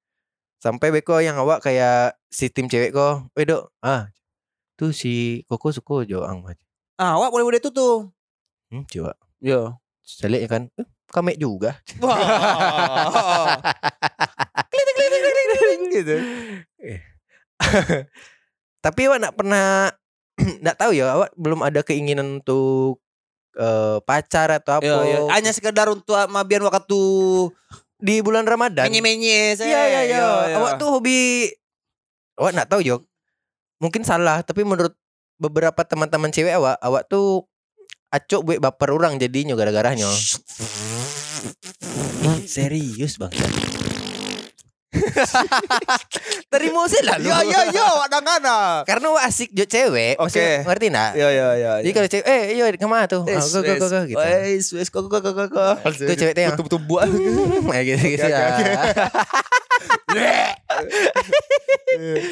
Sampai 0.60 0.92
beko 0.92 1.18
yang 1.24 1.40
awak 1.40 1.64
kayak 1.64 2.20
si 2.28 2.52
tim 2.52 2.68
cewek 2.68 2.92
kok, 2.92 3.32
"Weh, 3.32 3.48
Dok, 3.48 3.72
ah, 3.80 4.12
tuh 4.76 4.92
si 4.92 5.42
Koko 5.48 5.72
suka 5.72 6.04
Joang." 6.04 6.44
Ah, 7.00 7.16
awak 7.16 7.32
boleh 7.32 7.44
boleh 7.48 7.58
itu 7.58 7.72
tuh. 7.72 8.12
Hmm, 8.68 8.84
coba. 8.86 9.16
Iya. 9.40 9.74
Saya 10.18 10.34
lihat 10.34 10.50
kan, 10.50 10.62
eh, 10.74 10.86
kamek 11.10 11.38
juga. 11.38 11.78
Wah. 12.02 13.54
Klitik, 14.70 14.94
klitik, 14.96 15.20
klitik, 15.20 15.44
klitik, 15.46 15.78
gitu. 15.94 16.14
Eh. 16.82 16.98
Tapi 18.84 19.00
awak 19.06 19.20
nak 19.20 19.34
pernah 19.36 19.92
nggak 20.64 20.76
tahu 20.80 20.90
ya, 20.96 21.14
awak 21.14 21.30
belum 21.36 21.60
ada 21.60 21.80
keinginan 21.84 22.40
untuk 22.40 22.98
eh, 23.54 23.98
pacar 24.02 24.48
atau 24.56 24.80
apa 24.80 24.86
Iya, 24.86 24.96
iya. 25.04 25.18
Hanya 25.30 25.52
sekedar 25.52 25.86
untuk 25.92 26.16
mabian 26.32 26.64
waktu 26.64 27.00
di 28.00 28.24
bulan 28.24 28.48
Ramadan. 28.48 28.88
menye-menye. 28.88 29.60
Iya 29.60 29.82
iya 29.86 30.00
iya. 30.08 30.20
Awak 30.56 30.80
tuh 30.80 30.88
hobi 30.98 31.52
awak 32.40 32.56
nggak 32.56 32.70
tahu 32.72 32.80
Jok. 32.80 33.02
Mungkin 33.80 34.04
salah, 34.04 34.44
tapi 34.44 34.60
menurut 34.64 34.92
beberapa 35.40 35.80
teman-teman 35.84 36.28
cewek 36.28 36.52
awak, 36.52 36.76
awak 36.84 37.08
tuh 37.08 37.48
acok 38.10 38.40
buat 38.42 38.58
baper 38.58 38.90
orang 38.90 39.22
jadinya 39.22 39.54
gara-garanya. 39.54 40.10
Ih, 42.26 42.42
serius 42.50 43.14
bang. 43.16 43.30
Terima 46.52 46.82
sih 46.90 46.98
lah 47.06 47.22
lu. 47.22 47.30
Iya 47.30 47.38
iya 47.46 47.60
iya, 47.70 47.84
awak 47.94 48.10
dangana. 48.10 48.82
Karena 48.82 49.14
awak 49.14 49.30
asik 49.30 49.54
jo 49.54 49.62
cewek, 49.62 50.18
Oke. 50.18 50.26
maksudnya, 50.26 50.66
ngerti 50.66 50.86
nak? 50.90 51.10
Iya 51.14 51.28
iya 51.30 51.48
iya. 51.54 51.72
Jadi 51.78 51.92
kalau 51.94 52.08
cewek, 52.10 52.26
eh 52.26 52.42
iya 52.58 52.64
ke 52.74 52.88
mana 52.90 53.06
tuh? 53.06 53.22
Ah, 53.30 53.38
go, 53.38 53.62
go, 53.62 53.74
go, 53.78 53.86
go, 53.86 54.00
gitu. 54.10 54.18
Wes, 54.18 54.74
wes, 54.74 54.90
kok 54.90 55.06
kok 55.06 55.22
kok 55.22 55.46
kok. 55.46 55.74
Tuh 55.94 56.16
cewek 56.18 56.34
tuh 56.34 56.42
yang 56.42 56.58
Betul-betul 56.58 56.82
buat. 56.90 57.06
kayak 57.70 57.84
gitu 57.86 58.18
gitu 58.18 58.26
ya. 58.26 58.50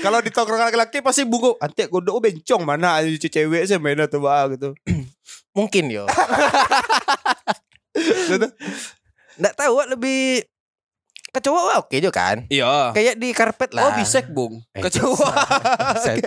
Kalau 0.05 0.19
di 0.23 0.31
tongkrongan 0.35 0.71
laki-laki 0.71 0.99
pasti 0.99 1.23
bungo. 1.23 1.55
Antek 1.63 1.91
godok 1.91 2.19
oh, 2.19 2.23
bencong 2.23 2.63
mana 2.67 3.03
cuci 3.07 3.31
cewek 3.31 3.71
sih 3.71 3.79
main 3.79 4.03
tuh 4.11 4.19
bah 4.19 4.51
gitu. 4.51 4.75
Mungkin 5.59 5.91
yo. 5.91 6.07
Nggak 9.39 9.55
tahu 9.59 9.75
lebih 9.91 10.47
ke 11.29 11.39
cowok 11.45 11.61
awak 11.67 11.77
oke 11.87 11.97
jo 11.99 12.11
kan? 12.15 12.47
Iya. 12.47 12.95
Kayak 12.95 13.15
di 13.19 13.29
karpet 13.35 13.71
lah. 13.75 13.91
Oh 13.91 13.93
bisek 13.99 14.31
bung. 14.31 14.63
Eh, 14.73 14.83
Kecoa. 14.87 15.35
Bangsat, 15.99 16.19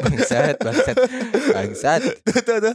bangsat, 0.00 0.56
bangsat, 0.58 0.96
bangsat. 1.54 2.00
Tuh 2.26 2.42
tuh 2.42 2.56
tuh. 2.64 2.74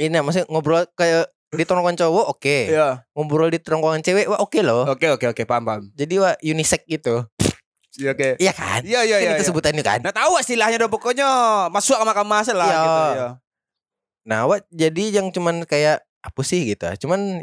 Ini 0.00 0.16
maksudnya 0.24 0.48
ngobrol 0.48 0.88
kayak 0.96 1.28
di 1.50 1.66
tongkrongan 1.66 1.98
cowok 1.98 2.26
oke, 2.30 2.58
Iya. 2.70 3.02
ngobrol 3.10 3.50
di 3.50 3.58
tongkrongan 3.58 4.06
cewek 4.06 4.30
wah 4.30 4.38
oke 4.38 4.62
loh. 4.62 4.86
Oke 4.86 5.10
oke 5.10 5.34
oke 5.34 5.42
paham 5.44 5.66
paham. 5.66 5.82
Jadi 5.98 6.14
wah 6.22 6.38
unisex 6.40 6.86
gitu. 6.86 7.26
Iya 7.98 8.14
oke. 8.14 8.28
Iya 8.38 8.52
kan? 8.54 8.80
Iya 8.86 9.00
iya 9.02 9.16
iya. 9.18 9.30
itu 9.34 9.42
iya. 9.44 9.48
sebutannya 9.50 9.82
kan. 9.82 9.98
Nah 10.00 10.14
tahu 10.14 10.38
istilahnya 10.38 10.78
dong 10.78 10.94
pokoknya 10.94 11.26
masuk 11.74 11.98
sama 11.98 12.14
kamar 12.14 12.46
lah 12.54 12.70
Iya. 12.70 12.80
gitu 12.80 13.02
ya. 13.18 13.28
Nah, 14.30 14.46
awak 14.46 14.62
jadi 14.70 15.18
yang 15.18 15.34
cuman 15.34 15.66
kayak 15.66 16.06
apa 16.22 16.40
sih 16.46 16.70
gitu. 16.70 16.86
Cuman 17.02 17.42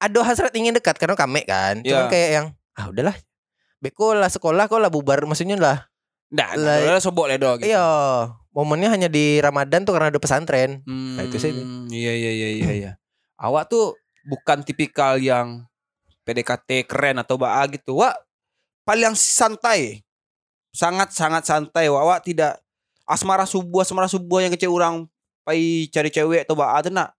ada 0.00 0.18
hasrat 0.24 0.56
ingin 0.56 0.72
dekat 0.72 0.96
karena 0.96 1.12
kame 1.12 1.44
kan. 1.44 1.84
Cuman 1.84 2.08
Iya. 2.08 2.10
kayak 2.10 2.30
yang 2.32 2.46
ah 2.72 2.88
udahlah. 2.88 3.16
Beko 3.76 4.16
lah 4.16 4.32
sekolah 4.32 4.72
kok 4.72 4.80
lah 4.80 4.88
bubar 4.88 5.20
maksudnya 5.28 5.60
lah. 5.60 5.84
Nah, 6.32 6.56
Lah- 6.56 6.96
nah, 6.96 7.02
sobok 7.02 7.28
le 7.28 7.36
dong. 7.36 7.60
Iya. 7.60 7.84
Momennya 8.56 8.88
hanya 8.88 9.08
di 9.12 9.36
Ramadan 9.36 9.84
tuh 9.84 9.92
karena 9.92 10.08
ada 10.08 10.16
pesantren. 10.16 10.80
Hmm, 10.88 11.20
Nah, 11.20 11.28
itu 11.28 11.36
sih. 11.36 11.52
Iya 11.92 12.12
iya 12.16 12.30
iya 12.32 12.48
iya 12.56 12.70
iya. 12.72 12.90
Awak 13.36 13.68
tuh 13.68 13.92
bukan 14.24 14.64
tipikal 14.64 15.20
yang 15.20 15.68
PDKT 16.24 16.88
keren 16.88 17.20
atau 17.20 17.36
baa 17.36 17.60
gitu. 17.68 18.00
Wak 18.00 18.16
paling 18.88 19.12
santai. 19.12 20.00
Sangat 20.72 21.12
sangat 21.12 21.44
santai. 21.44 21.92
Wak, 21.92 22.00
Wak 22.00 22.20
tidak 22.24 22.56
asmara 23.04 23.44
subuh 23.44 23.84
asmara 23.84 24.08
subuh 24.08 24.40
yang 24.40 24.52
kecil 24.54 24.72
orang 24.72 25.04
pai 25.42 25.86
cari 25.90 26.10
cewek 26.10 26.46
atau 26.46 26.54
tuh 26.56 26.90
nak. 26.90 27.14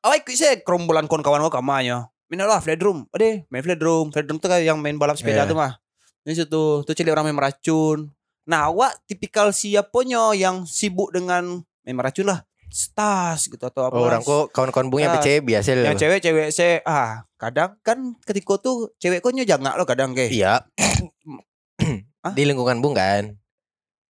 Awak 0.00 0.24
ikut 0.24 0.34
saya 0.34 0.54
kerombolan 0.64 1.04
kawan-kawan 1.06 1.44
wak 1.44 1.52
kamanya. 1.52 2.08
Main 2.30 2.46
lah 2.46 2.62
flat 2.62 2.78
room. 2.78 3.04
Ade, 3.10 3.44
main 3.50 3.60
flat 3.60 3.80
room. 3.82 4.14
Flat 4.14 4.24
room 4.24 4.38
tuh 4.38 4.48
kan 4.48 4.62
yang 4.62 4.78
main 4.78 4.94
balap 4.96 5.18
sepeda 5.18 5.44
Iya. 5.44 5.50
tuh 5.50 5.58
mah. 5.58 5.76
Ini 6.22 6.32
situ 6.36 6.86
tuh 6.86 6.94
cili 6.94 7.10
orang 7.10 7.26
main 7.26 7.36
meracun. 7.36 8.08
Nah, 8.46 8.70
awak 8.70 9.02
tipikal 9.04 9.50
siaponya 9.50 10.32
yang 10.34 10.62
sibuk 10.64 11.10
dengan 11.10 11.60
main 11.82 11.96
meracun 11.98 12.30
lah. 12.30 12.46
Stas 12.70 13.50
gitu 13.50 13.60
atau 13.60 13.90
apa. 13.90 13.98
Oh, 13.98 14.06
orang 14.06 14.22
kok 14.22 14.54
kawan-kawan 14.54 14.88
bung 14.88 15.02
yang 15.02 15.10
Ah. 15.10 15.18
PC 15.18 15.42
biasa 15.42 15.74
loh. 15.74 15.84
yang 15.90 15.98
cewek-cewek 15.98 16.48
saya 16.54 16.78
ah 16.86 17.26
kadang 17.34 17.74
kan 17.82 18.14
ketika 18.22 18.62
tuh 18.62 18.94
cewek 18.96 19.18
kok 19.18 19.34
jangan 19.34 19.74
lo 19.74 19.82
kadang 19.82 20.14
kayak 20.14 20.30
Iya. 20.30 20.52
Di 22.36 22.42
lingkungan 22.46 22.78
bung 22.78 22.94
kan. 22.94 23.34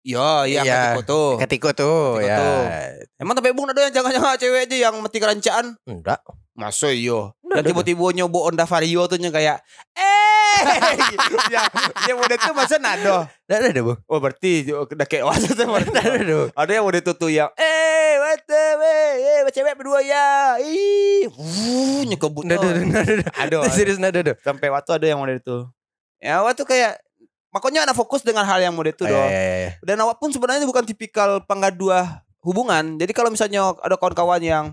Iya 0.07 0.29
iya 0.47 0.61
Iya. 0.63 0.75
ketika 0.87 1.01
tuh 1.03 1.29
Ketika 1.37 1.69
tuh 1.73 1.99
Ketika 2.15 2.31
ya. 2.31 2.37
tuh. 2.39 2.61
emang 3.19 3.35
tapi 3.35 3.51
bung 3.51 3.67
ada 3.67 3.81
yang 3.81 3.91
jangan-jangan 3.91 4.39
cewek 4.39 4.61
aja 4.63 4.75
yang 4.79 4.95
mati 4.97 5.17
kerancaan 5.17 5.75
Enggak. 5.83 6.23
Masuk 6.53 6.89
iyo 6.89 7.35
Nggak 7.43 7.53
Dan 7.53 7.61
ada 7.61 7.69
tiba-tiba 7.69 8.05
nyoba 8.13 8.39
Honda 8.41 8.63
Vario 8.63 9.03
tuh 9.05 9.19
yang 9.19 9.29
kayak 9.29 9.59
Eh 9.93 10.63
Ya 11.51 11.61
Yang 12.07 12.17
udah 12.19 12.37
tuh 12.39 12.53
masa 12.53 12.75
nado 12.77 13.27
Enggak 13.45 13.59
ada 13.67 13.81
bung. 13.83 13.99
Oh 14.05 14.17
berarti 14.17 14.51
Udah 14.65 15.05
kayak 15.05 15.27
wasa 15.27 15.51
tuh 15.51 15.67
berarti. 15.67 15.91
Enggak 15.91 16.23
ada. 16.23 16.39
Ada 16.55 16.71
yang 16.71 16.85
udah 16.87 17.01
tuh 17.03 17.27
yang 17.27 17.51
Eh 17.53 18.15
What 18.17 18.41
the 18.43 18.63
Eh 19.43 19.51
cewek 19.51 19.75
berdua 19.75 19.99
ya 20.01 20.57
Ih 20.57 21.27
Wuh 21.29 22.01
Nyekebut 22.05 22.41
Enggak 22.41 22.63
ada. 22.63 22.79
Enggak 22.79 23.03
ada. 23.05 23.25
Aduh 23.37 23.61
Serius 23.69 23.99
enggak 23.99 24.17
ada. 24.17 24.33
sampai 24.41 24.71
waktu 24.71 24.91
ada 24.93 25.05
yang 25.05 25.19
model 25.19 25.37
itu 25.37 25.57
ya 26.17 26.41
waktu 26.41 26.65
kayak 26.65 26.97
makanya 27.57 27.83
anak 27.83 27.93
fokus 27.93 28.21
dengan 28.21 28.41
hal 28.41 28.57
yang 28.59 28.71
model 28.71 28.91
itu 28.91 29.01
Oh, 29.01 29.07
dong 29.09 29.25
iya, 29.25 29.33
iya, 29.33 29.55
iya. 29.59 29.69
dan 29.81 29.95
awak 29.99 30.15
pun 30.17 30.29
sebenarnya 30.29 30.63
bukan 30.63 30.83
tipikal 30.83 31.41
penggadua 31.41 32.21
hubungan 32.39 32.95
jadi 32.95 33.11
kalau 33.11 33.27
misalnya 33.27 33.75
ada 33.77 33.93
kawan-kawan 33.93 34.39
yang 34.39 34.65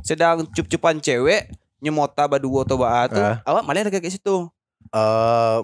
sedang 0.00 0.42
cup-cupan 0.48 0.96
cewek 0.96 1.44
nyemota 1.78 2.24
badua 2.24 2.62
atau 2.62 2.76
baa 2.76 3.04
tuh 3.06 3.18
Ah. 3.18 3.34
awak 3.42 3.62
malah 3.62 3.82
ada 3.82 3.90
kayak 3.90 4.08
situ 4.08 4.46
Eh, 4.90 5.56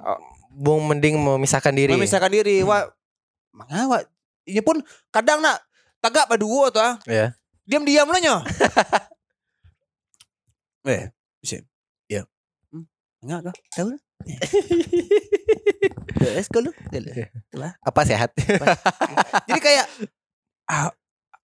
Bung 0.50 0.84
mending 0.84 1.16
memisahkan 1.16 1.70
diri. 1.70 1.92
memisahkan 1.92 2.28
diri 2.28 2.60
Hmm. 2.60 2.66
wah 2.66 2.82
mengawak 3.52 4.04
ini 4.44 4.60
pun 4.60 4.76
kadang 5.08 5.40
nak 5.40 5.56
tagak 5.98 6.26
badua 6.26 6.68
tuh 6.68 6.78
ah 6.78 6.94
Iya. 7.04 7.32
diam-diam 7.64 8.06
nyo 8.06 8.36
eh 10.86 11.10
bisa 11.38 11.58
ya 12.06 12.22
hmm. 12.70 12.84
enggak 13.20 13.38
kah 13.46 13.54
tahu 13.72 13.86
lah 13.90 13.98
Terus 16.14 16.46
kalau 16.50 16.70
Apa 17.82 18.00
sehat? 18.06 18.30
Jadi 19.48 19.60
kayak 19.60 19.86
ah, 20.70 20.94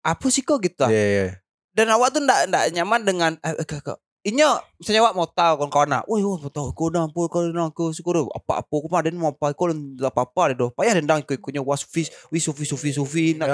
apa 0.03 0.27
sih 0.31 0.43
kok 0.43 0.63
gitu. 0.63 0.87
Iya, 0.87 1.05
iya. 1.07 1.27
Dan 1.73 1.89
awak 1.89 2.13
tuh 2.13 2.21
ndak 2.21 2.53
ndak 2.53 2.65
nyaman 2.75 3.01
dengan 3.03 3.33
eh, 3.41 3.55
eh, 3.57 3.67
kak. 3.67 3.99
Inyo 4.23 4.55
misalnya 4.79 5.03
awak 5.03 5.15
mau 5.19 5.27
tahu 5.27 5.53
kawan-kawan 5.59 5.89
nak, 5.99 6.05
woi 6.07 6.23
woi 6.23 6.39
mau 6.39 6.53
tahu 6.53 6.71
kau 6.79 6.95
apa 6.95 7.21
kau 7.27 7.43
kau 7.75 7.91
syukur 7.91 8.23
apa 8.31 8.63
apa 8.63 8.71
kau 8.71 8.87
mah 8.87 9.03
mau 9.19 9.35
apa 9.35 9.51
kau 9.51 9.75
tidak 9.75 10.15
apa 10.15 10.23
apa 10.23 10.43
deh. 10.55 10.71
Payah 10.71 11.03
dendang 11.03 11.27
ikut 11.27 11.43
ikutnya 11.43 11.59
was 11.59 11.83
sufi 11.83 12.07
wi 12.31 12.39
sufi 12.39 12.63
sufi 12.63 12.95
sufi 12.95 13.35
nak. 13.35 13.51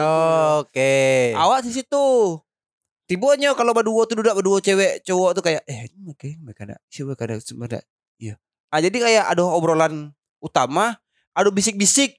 Oke. 0.61 1.33
Awak 1.33 1.65
di 1.65 1.73
situ. 1.73 2.37
Tibanya 3.09 3.57
kalau 3.57 3.73
berdua 3.73 4.05
tuh 4.05 4.21
duduk 4.21 4.37
berdua 4.37 4.61
cewek 4.61 5.01
cowok 5.01 5.41
tuh 5.41 5.43
kayak 5.49 5.65
eh 5.65 5.89
ini 5.89 6.13
oke 6.13 6.29
mereka 6.45 6.69
ada 6.69 6.77
siapa 6.93 7.17
ada 7.17 7.41
sebenarnya 7.41 7.81
iya 8.21 8.37
ah 8.69 8.85
jadi 8.85 8.93
kayak 9.01 9.25
ada 9.33 9.49
obrolan 9.49 10.13
utama 10.39 10.99
ada 11.33 11.49
bisik-bisik. 11.49 12.19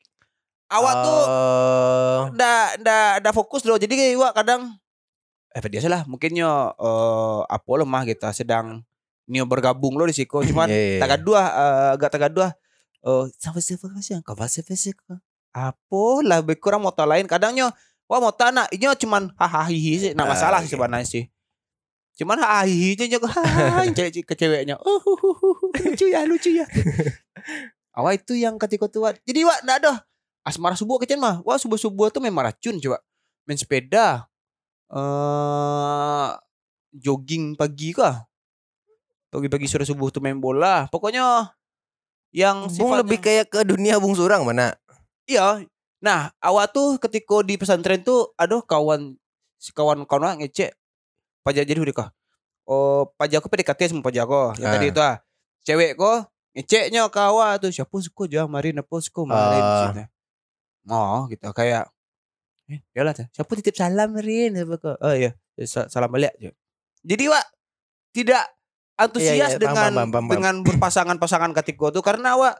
Awak 0.69 0.93
tuh 1.01 1.21
Oh. 1.25 2.19
ndak 2.29 2.77
ndak 2.79 3.09
ndak 3.19 3.33
fokus 3.33 3.65
loh 3.65 3.75
jadi 3.75 3.89
kayak 3.89 4.21
wak 4.21 4.33
kadang 4.37 4.61
eh 5.49 5.59
biasa 5.59 5.89
lah. 5.89 6.01
Mungkinnya 6.05 6.45
eh 6.77 7.39
apa 7.43 7.71
lemah 7.73 8.05
kita 8.05 8.29
sedang 8.31 8.85
nio 9.25 9.49
bergabung 9.49 9.97
lo 9.97 10.05
di 10.05 10.13
situ. 10.13 10.29
Cuman 10.49 10.69
Iya, 10.69 10.77
iya, 10.77 10.89
iya. 10.95 10.99
tagaduah 11.01 11.45
eh, 11.49 11.89
agak 11.97 12.09
tagaduah. 12.13 12.51
Eh 13.01 13.23
sampai 13.41 13.61
siapa 13.61 13.89
sih? 13.99 14.13
Kau 14.21 14.37
bahasa 14.37 14.61
fisik 14.61 15.01
apa 15.49 16.03
lah 16.21 16.45
lebih 16.45 16.61
kurang 16.61 16.85
motor 16.85 17.09
lain. 17.09 17.25
Kadangnya 17.25 17.73
wah 18.05 18.21
motor 18.21 18.53
anak 18.53 18.69
ini 18.69 18.85
cuman 18.85 19.33
hahaha 19.41 19.73
sih. 19.73 20.13
Nah 20.13 20.29
Ah, 20.29 20.37
masalah 20.37 20.61
sih 20.61 20.69
oke. 20.69 20.77
sebenarnya 20.77 21.07
sih. 21.09 21.23
Cuman 22.13 22.37
hahaha 22.45 22.69
aja 22.93 23.17
hahaha 23.25 23.89
cewek 23.89 24.21
ke 24.21 24.37
ceweknya 24.37 24.77
oh 24.77 25.01
lucu 25.81 26.05
ya 26.13 26.27
lucu 26.29 26.51
ya 26.53 26.67
awal 27.91 28.13
itu 28.13 28.33
yang 28.33 28.55
ketika 28.55 28.85
tua 28.85 29.13
jadi 29.23 29.43
wah 29.43 29.57
ndak 29.61 29.77
ada 29.81 29.93
asmara 30.41 30.73
subuh 30.73 30.97
kecil 30.97 31.17
mah 31.17 31.41
wah 31.41 31.57
subuh 31.57 31.75
subuh 31.75 32.09
tuh 32.09 32.19
memang 32.19 32.45
racun 32.45 32.77
coba 32.77 33.01
main 33.43 33.57
sepeda 33.57 34.25
eh 34.89 36.29
jogging 36.91 37.53
pagi 37.53 37.93
kah 37.93 38.25
pagi-pagi 39.29 39.69
sore 39.69 39.85
subuh 39.85 40.09
tuh 40.09 40.19
main 40.19 40.37
bola 40.37 40.89
pokoknya 40.89 41.53
yang 42.29 42.65
Bung 42.65 42.73
sifatnya- 42.73 42.99
lebih 43.01 43.17
kayak 43.19 43.45
ke 43.47 43.59
dunia 43.61 43.97
Bung 43.97 44.13
Surang 44.13 44.45
mana? 44.45 44.77
Iya. 45.25 45.65
Nah, 45.97 46.29
awak 46.37 46.69
tuh 46.69 47.01
ketika 47.01 47.41
di 47.41 47.57
pesantren 47.57 48.01
tuh 48.01 48.33
aduh 48.37 48.61
kawan 48.61 49.17
si 49.57 49.73
kawan 49.73 50.05
kawan 50.05 50.37
ngecek 50.37 50.77
pajak 51.41 51.65
jadi 51.65 51.81
udah 51.81 51.95
kah? 51.95 52.09
Oh, 52.69 53.09
pajak 53.17 53.41
aku 53.41 53.49
PDKT 53.49 53.89
sama 53.89 54.05
pajak 54.05 54.29
aku. 54.29 54.53
Yang 54.61 54.69
Ah. 54.69 54.73
tadi 54.77 54.85
itu 54.87 55.01
ah. 55.01 55.15
Cewek 55.65 55.97
kok 55.97 56.29
ngeceknya 56.59 57.07
ke 57.07 57.19
awak 57.23 57.63
tuh 57.63 57.71
siapa 57.71 57.95
suka 58.03 58.27
aja 58.27 58.43
marin 58.45 58.83
apa 58.83 58.95
suka 58.99 59.23
marin 59.23 59.63
gitu. 59.63 60.03
Oh, 60.91 61.23
gitu 61.31 61.47
kayak 61.55 61.87
eh, 62.67 62.83
yalah 62.91 63.15
tuh. 63.15 63.25
Siapa 63.31 63.51
titip 63.55 63.73
salam 63.79 64.11
kok? 64.13 64.99
Oh 64.99 65.15
iya, 65.15 65.33
Sa- 65.63 65.87
salam 65.87 66.11
balik 66.11 66.35
aja. 66.37 66.51
Jadi, 66.99 67.23
Wak, 67.31 67.45
tidak 68.11 68.43
antusias 68.99 69.55
Iya, 69.55 69.55
iya, 69.55 69.57
dengan 69.57 69.91
paham, 69.95 69.95
paham, 69.95 70.09
paham. 70.11 70.27
dengan 70.27 70.55
berpasangan-pasangan 70.67 71.51
ketika 71.63 71.95
tuh 71.95 72.03
karena 72.03 72.35
awak 72.35 72.59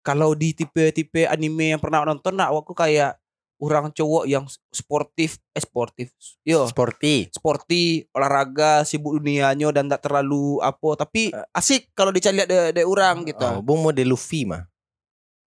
kalau 0.00 0.32
di 0.32 0.56
tipe-tipe 0.56 1.28
anime 1.28 1.76
yang 1.76 1.80
pernah 1.82 2.06
nonton 2.06 2.32
nah 2.32 2.48
aku 2.48 2.72
kayak 2.72 3.18
orang 3.56 3.88
cowok 3.88 4.28
yang 4.28 4.44
sportif 4.68 5.40
eh 5.56 5.62
sportif 5.64 6.12
yo 6.44 6.68
Sporty. 6.68 7.32
sporty 7.32 8.04
olahraga 8.12 8.84
sibuk 8.84 9.16
dunianya 9.16 9.72
dan 9.72 9.88
tak 9.88 10.04
terlalu 10.04 10.60
apa 10.60 10.88
tapi 11.00 11.32
asik 11.52 11.88
kalau 11.96 12.12
dicari 12.12 12.36
lihat 12.36 12.48
de, 12.48 12.60
de 12.76 12.82
orang 12.84 13.24
gitu 13.24 13.40
Oh, 13.40 13.64
Bung 13.64 13.80
model 13.80 14.12
Luffy 14.12 14.44
mah. 14.44 14.68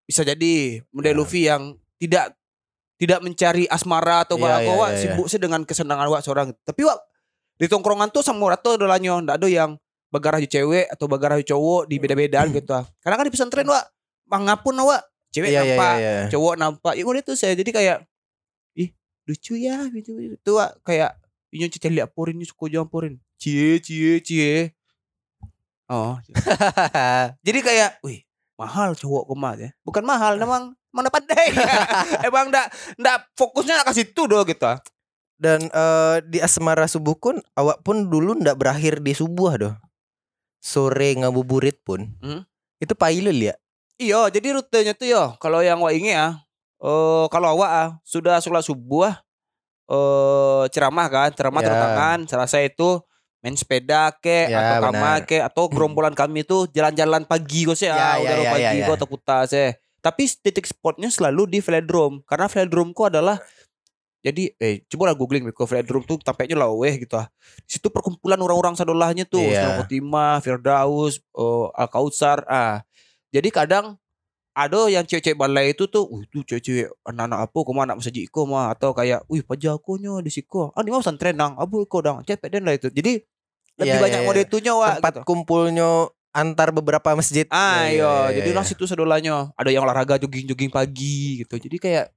bisa 0.03 0.25
jadi 0.25 0.81
model 0.89 1.13
Ya. 1.13 1.19
Luffy 1.21 1.41
yang 1.45 1.77
tidak 2.01 2.33
tidak 2.97 3.21
mencari 3.21 3.69
asmara 3.69 4.25
atau 4.25 4.41
Iya, 4.41 4.57
apa 4.57 4.65
iya, 4.65 4.73
wak 4.75 4.89
iya, 4.89 4.99
sibuk 5.05 5.27
sih 5.29 5.37
dengan 5.37 5.61
kesenangan 5.61 6.09
wak 6.09 6.25
seorang 6.25 6.49
tapi 6.65 6.81
wak 6.83 6.97
di 7.61 7.69
tongkrongan 7.69 8.09
tuh 8.09 8.25
sama 8.25 8.57
tuh 8.57 8.75
adolahnya 8.75 9.21
ndak 9.21 9.37
ada 9.37 9.47
yang 9.47 9.77
bagarah 10.09 10.41
cewek 10.41 10.89
atau 10.89 11.05
bagarah 11.05 11.37
cowok 11.45 11.85
di 11.85 12.01
beda-bedaan 12.01 12.49
gitu 12.49 12.73
karena 13.05 13.15
kan 13.21 13.25
di 13.29 13.33
pesantren 13.37 13.69
wak 13.69 13.85
mangapun 14.25 14.73
wak 14.81 15.05
cewek 15.29 15.49
Iya, 15.53 15.61
iya, 15.61 15.75
nampak 15.75 15.93
iya, 15.95 16.11
iya. 16.11 16.29
cowok 16.33 16.55
nampak 16.57 16.93
ya 16.97 17.03
udah 17.05 17.23
tuh 17.23 17.35
saya 17.37 17.53
jadi 17.53 17.71
kayak 17.71 17.97
ih 18.77 18.89
lucu 19.29 19.53
ya 19.57 19.85
gitu 19.93 20.17
itu 20.17 20.51
kayak 20.81 21.17
ini 21.49 21.69
cici 21.69 21.89
lihat 21.89 22.13
porin 22.13 22.37
ini 22.37 22.45
suka 22.45 22.69
jangan 22.69 22.89
porin 22.89 23.13
cie 23.37 23.81
cie 23.81 24.21
cie 24.21 24.73
oh 25.89 26.17
jadi 27.45 27.59
kayak 27.61 27.91
wih 28.05 28.25
mahal 28.59 28.93
cowok 28.97 29.29
kemas 29.29 29.57
ya 29.57 29.69
bukan 29.85 30.03
mahal 30.03 30.35
memang 30.35 30.75
mana 30.89 31.09
pandai 31.13 31.53
emang 32.27 32.49
ndak 32.49 32.73
ndak 32.97 33.29
fokusnya 33.37 33.85
ke 33.85 33.93
situ 33.93 34.25
doh 34.25 34.41
gitu 34.45 34.65
Dan 35.39 35.71
eh, 35.71 36.17
di 36.27 36.43
asmara 36.43 36.83
subuh 36.83 37.15
pun 37.15 37.39
awak 37.55 37.79
pun 37.79 38.11
dulu 38.11 38.35
ndak 38.35 38.59
berakhir 38.59 38.99
di 38.99 39.15
subuh 39.15 39.55
doh. 39.55 39.75
Sore 40.59 41.15
ngabuburit 41.15 41.79
pun. 41.79 42.11
Hmm. 42.19 42.43
Itu 42.75 42.91
pailul 42.91 43.47
ya. 43.47 43.55
Iya 43.99 44.31
jadi 44.31 44.55
rutenya 44.55 44.93
tuh 44.95 45.07
yo 45.07 45.23
kalau 45.37 45.59
yang 45.59 45.83
wak 45.83 45.93
ingat 45.93 46.15
ya 46.15 46.27
eh 46.79 47.25
kalau 47.27 47.59
awak 47.59 47.69
ah, 47.69 47.89
sudah 48.07 48.39
sholat 48.39 48.63
subuh 48.63 49.11
eh 49.89 50.63
ceramah 50.71 51.07
kan 51.11 51.29
ceramah 51.35 51.59
Ya. 51.59 51.65
turun 51.67 51.79
tangan 51.81 52.19
selesai 52.25 52.71
itu 52.71 53.03
main 53.39 53.55
sepeda 53.55 54.11
ke 54.15 54.51
Ya, 54.51 54.79
atau 54.79 54.91
kama 54.91 55.11
ke 55.23 55.37
atau 55.39 55.63
gerombolan 55.73 56.15
kami 56.15 56.43
tuh 56.43 56.67
jalan-jalan 56.71 57.23
pagi 57.23 57.67
kok 57.67 57.75
sih 57.75 57.87
Ya, 57.87 57.95
ah, 57.95 58.15
ya, 58.19 58.35
udah 58.35 58.35
ya, 58.39 58.51
pagi 58.51 58.63
ya, 58.63 58.71
ya. 58.79 58.85
kok 58.87 58.95
atau 59.03 59.09
putar 59.09 59.43
sih 59.47 59.69
tapi 59.99 60.31
titik 60.31 60.63
spotnya 60.63 61.11
selalu 61.11 61.43
di 61.51 61.59
velodrome 61.59 62.23
karena 62.23 62.47
velodrome 62.47 62.95
ku 62.95 63.03
adalah 63.11 63.35
jadi 64.19 64.51
eh 64.55 64.83
coba 64.87 65.11
lah 65.11 65.15
googling 65.15 65.47
ke 65.51 65.63
velodrome 65.63 66.07
tuh 66.07 66.19
tampaknya 66.23 66.55
lah 66.55 66.71
weh 66.71 67.03
gitu 67.03 67.19
ah 67.19 67.27
di 67.63 67.71
situ 67.75 67.91
perkumpulan 67.91 68.39
orang-orang 68.39 68.75
sadolahnya 68.79 69.27
tuh 69.27 69.43
Iya. 69.43 69.59
Ustaz 69.59 69.71
Khotimah, 69.83 70.39
Firdaus, 70.39 71.19
oh, 71.35 71.67
Al 71.75 71.87
Kautsar 71.91 72.43
ah 72.47 72.83
jadi 73.29 73.49
kadang 73.53 73.97
ada 74.57 74.91
yang 74.91 75.05
cewek-cewek 75.07 75.37
balai 75.39 75.71
itu 75.71 75.87
tuh, 75.87 76.03
uh 76.03 76.19
itu 76.19 76.43
cewek-cewek 76.43 76.91
anak-anak 77.07 77.47
apa, 77.47 77.57
kau 77.63 77.73
anak 77.79 77.95
masjid 78.01 78.25
iko 78.27 78.43
mah 78.43 78.75
atau 78.75 78.91
kayak, 78.91 79.23
wih 79.31 79.45
pajak 79.45 79.79
aku 79.79 80.01
nya 80.01 80.19
di 80.19 80.27
siko, 80.33 80.75
ah 80.75 80.81
ni 80.83 80.91
mau 80.91 80.99
pesantren 80.99 81.37
nang, 81.37 81.55
abu 81.55 81.85
iko 81.85 82.03
dang, 82.03 82.25
cepet 82.27 82.49
dan 82.51 82.67
lah 82.67 82.75
itu. 82.75 82.91
Jadi 82.91 83.23
lebih 83.79 83.95
Iya, 83.95 84.03
banyak 84.03 84.19
iya, 84.19 84.27
mode 84.27 84.39
iya. 84.43 84.45
itunya 84.45 84.73
wah. 84.75 84.99
Tempat 84.99 85.13
gitu. 85.15 85.25
kumpulnya 85.25 86.11
antar 86.35 86.69
beberapa 86.75 87.15
masjid. 87.15 87.47
Ah 87.49 87.87
Ya, 87.87 87.95
ya, 87.95 87.95
iya, 87.95 88.11
ya, 88.11 88.35
jadi 88.43 88.49
orang 88.51 88.67
situ 88.67 88.83
sedolanya. 88.83 89.55
Ada 89.55 89.71
yang 89.71 89.87
olahraga 89.87 90.19
jogging-jogging 90.19 90.69
pagi 90.69 91.45
gitu. 91.45 91.55
Jadi 91.55 91.79
kayak 91.79 92.11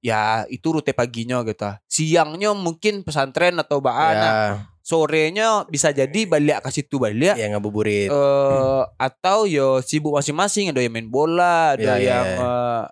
ya 0.00 0.20
itu 0.46 0.66
rute 0.70 0.90
paginya 0.90 1.40
gitu. 1.42 1.70
Siangnya 1.86 2.52
mungkin 2.52 3.00
pesantren 3.00 3.56
atau 3.56 3.78
baan. 3.78 4.16
ya, 4.16 4.32
Sorenya 4.80 5.62
bisa 5.64 5.88
jadi 5.90 6.26
balik 6.26 6.60
ke 6.60 6.70
situ 6.72 6.96
balik. 6.96 7.36
ya 7.36 7.46
ngabuburit. 7.48 8.08
eh 8.08 8.82
atau 8.98 9.44
yo 9.44 9.78
sibuk 9.78 10.12
masing-masing 10.12 10.68
ada 10.68 10.80
yang 10.80 10.90
main 10.90 11.06
bola 11.06 11.78
ada 11.78 11.94
Ya, 11.94 11.94
ya, 11.94 12.02
yang 12.02 12.26
ya. 12.26 12.42
eh, 12.42 12.84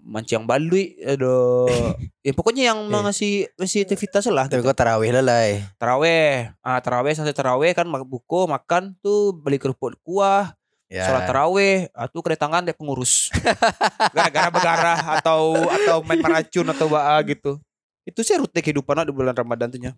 mancing 0.00 0.42
balui 0.42 0.96
ada 0.98 1.36
ya 2.26 2.32
pokoknya 2.32 2.72
yang 2.72 2.80
Iya. 2.82 2.98
ngasih 3.04 3.32
ngasih 3.54 3.80
aktivitas 3.84 4.24
lah 4.26 4.48
Tapi 4.48 4.58
gitu. 4.58 4.66
kok 4.66 4.78
tarawih 4.78 5.12
lelai. 5.12 5.62
taraweh 5.76 6.50
ah 6.58 6.80
taraweh 6.80 7.12
selesai 7.12 7.36
taraweh 7.36 7.70
kan 7.70 7.86
buku 7.86 8.48
makan 8.48 8.96
tuh 8.98 9.30
beli 9.32 9.56
kerupuk 9.56 9.94
kuah 10.00 10.57
Ya. 10.88 11.04
sholat 11.04 11.28
taraweh 11.28 11.92
atau 11.92 12.18
kedatangan 12.18 12.64
deh 12.64 12.72
pengurus 12.72 13.28
gara-gara 14.16 14.48
begarah 14.48 14.96
atau 15.16 15.52
atau 15.68 16.00
main 16.00 16.16
meracun 16.16 16.64
atau 16.64 16.88
baa 16.88 17.20
gitu 17.22 17.60
itu 18.02 18.20
sih 18.22 18.34
rute 18.34 18.56
kehidupan 18.58 19.04
di 19.04 19.12
bulan 19.12 19.32
Ramadan 19.32 19.68
tuh 19.68 19.76
nya 19.78 19.92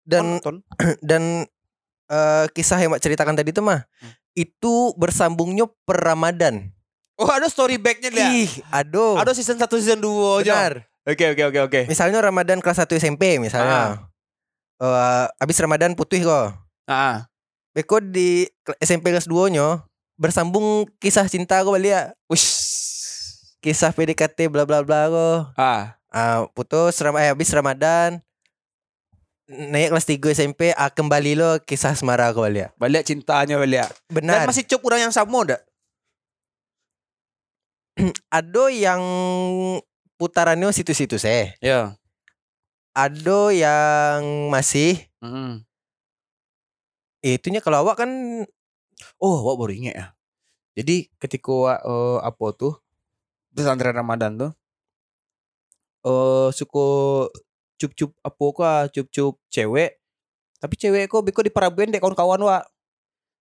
Dan 0.00 0.40
Nonton. 0.40 0.64
dan 1.04 1.44
eh, 2.08 2.44
kisah 2.50 2.76
yang 2.76 2.90
Mak 2.90 3.00
ceritakan 3.00 3.36
tadi 3.36 3.50
tuh 3.50 3.60
mah 3.60 3.84
Hmm. 4.00 4.12
itu 4.34 4.74
bersambungnya 4.96 5.68
per 5.84 6.00
Ramadan. 6.00 6.72
oh 7.14 7.28
ada 7.28 7.44
story 7.46 7.76
backnya 7.76 8.08
lihat 8.08 8.32
Ih, 8.32 8.52
aduh. 8.66 9.20
ada 9.20 9.30
season 9.30 9.54
1 9.54 9.68
season 9.76 10.00
2 10.00 10.40
aja 10.40 10.48
Benar. 10.48 10.74
oke 11.04 11.24
oke 11.28 11.42
oke 11.46 11.58
oke 11.62 11.80
Misalnya 11.86 12.18
Ramadan 12.18 12.58
kelas 12.58 12.80
1 12.80 12.96
SMP 12.96 13.36
misalnya. 13.36 14.08
Eh, 14.78 15.26
abis 15.36 15.60
Ramadan 15.60 15.92
putih 15.92 16.24
kok. 16.24 16.56
ah 16.84 17.28
Beko 17.70 18.00
di 18.00 18.48
SMP 18.78 19.08
kelas 19.08 19.24
2 19.24 19.52
nyo 19.52 19.84
bersambung 20.14 20.84
kisah 20.96 21.26
cinta 21.26 21.60
kok 21.60 21.70
balik 21.70 21.92
ya. 21.92 22.02
Wish. 22.26 22.48
Kisah 23.58 23.90
PDKT 23.90 24.50
bla 24.50 24.64
bla 24.64 24.82
bla 24.82 25.06
kok. 25.06 25.38
Ah, 25.54 25.94
Ah, 26.08 26.44
putus 26.52 27.00
ram 27.00 27.16
eh, 27.16 27.32
habis 27.32 27.48
Ramadan 27.48 28.20
naik 29.48 29.90
kelas 29.90 30.04
3 30.06 30.32
SMP 30.34 30.60
ah, 30.72 30.88
kembali 30.88 31.32
lo 31.34 31.56
kisah 31.58 31.92
asmara 31.92 32.28
kok 32.30 32.40
balik. 32.40 32.62
ya. 32.62 32.68
balik 32.76 33.02
cintanya 33.04 33.56
balik. 33.56 33.84
Dan 33.84 33.92
Benar. 34.10 34.44
masih 34.44 34.64
cuk 34.64 34.84
orang 34.84 35.08
yang 35.08 35.14
sama 35.14 35.40
enggak? 35.40 35.62
Ado 38.32 38.68
yang 38.68 39.00
putarannya 40.16 40.68
situ-situ 40.70 41.16
seh. 41.16 41.52
Ya. 41.60 41.96
Ado 42.92 43.48
yang 43.48 44.48
masih 44.48 45.00
Mm. 45.22 45.62
itunya 47.22 47.62
kalau 47.62 47.86
awak 47.86 48.02
kan 48.02 48.10
Oh, 49.22 49.46
wak 49.46 49.54
baru 49.54 49.72
ingat 49.78 49.94
ya. 49.94 50.06
Jadi 50.74 51.06
ketika 51.22 51.52
wak, 51.54 51.78
eh, 51.86 52.18
apa 52.26 52.46
tuh 52.58 52.74
pesantren 53.54 53.94
Ramadan 53.94 54.32
tuh 54.34 54.52
eh 56.02 56.48
suka 56.50 56.86
cup-cup 57.78 58.10
apa 58.26 58.44
kah 58.58 58.78
cup-cup 58.90 59.38
cewek 59.52 60.02
tapi 60.58 60.74
cewek 60.74 61.06
kok 61.06 61.22
beko 61.22 61.46
diparabuin 61.46 61.94
dek 61.94 62.02
kawan-kawan 62.02 62.42
wak 62.42 62.64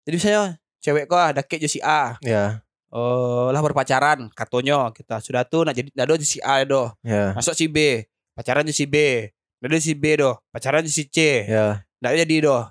jadi 0.08 0.16
misalnya 0.18 0.44
cewek 0.82 1.06
kok 1.06 1.22
ada 1.22 1.42
kek 1.46 1.62
si 1.70 1.78
A 1.86 2.18
ya 2.26 2.64
eh 2.88 3.48
lah 3.54 3.62
berpacaran 3.62 4.32
katonya 4.34 4.90
kita 4.96 5.22
sudah 5.22 5.46
tuh 5.46 5.70
nak 5.70 5.76
jadi 5.78 5.92
nado 5.94 6.18
si 6.24 6.42
A 6.42 6.66
do 6.66 6.90
ya 7.06 7.36
masuk 7.38 7.54
si 7.54 7.70
B 7.70 8.08
pacaran 8.34 8.66
si 8.74 8.90
B 8.90 9.30
Ada 9.58 9.82
si 9.82 9.98
B 9.98 10.14
doh, 10.22 10.38
pacaran 10.54 10.86
si 10.86 11.10
C. 11.10 11.50
Ya. 11.50 11.82
Nggak 11.98 12.14
jadi 12.22 12.36
doh. 12.46 12.64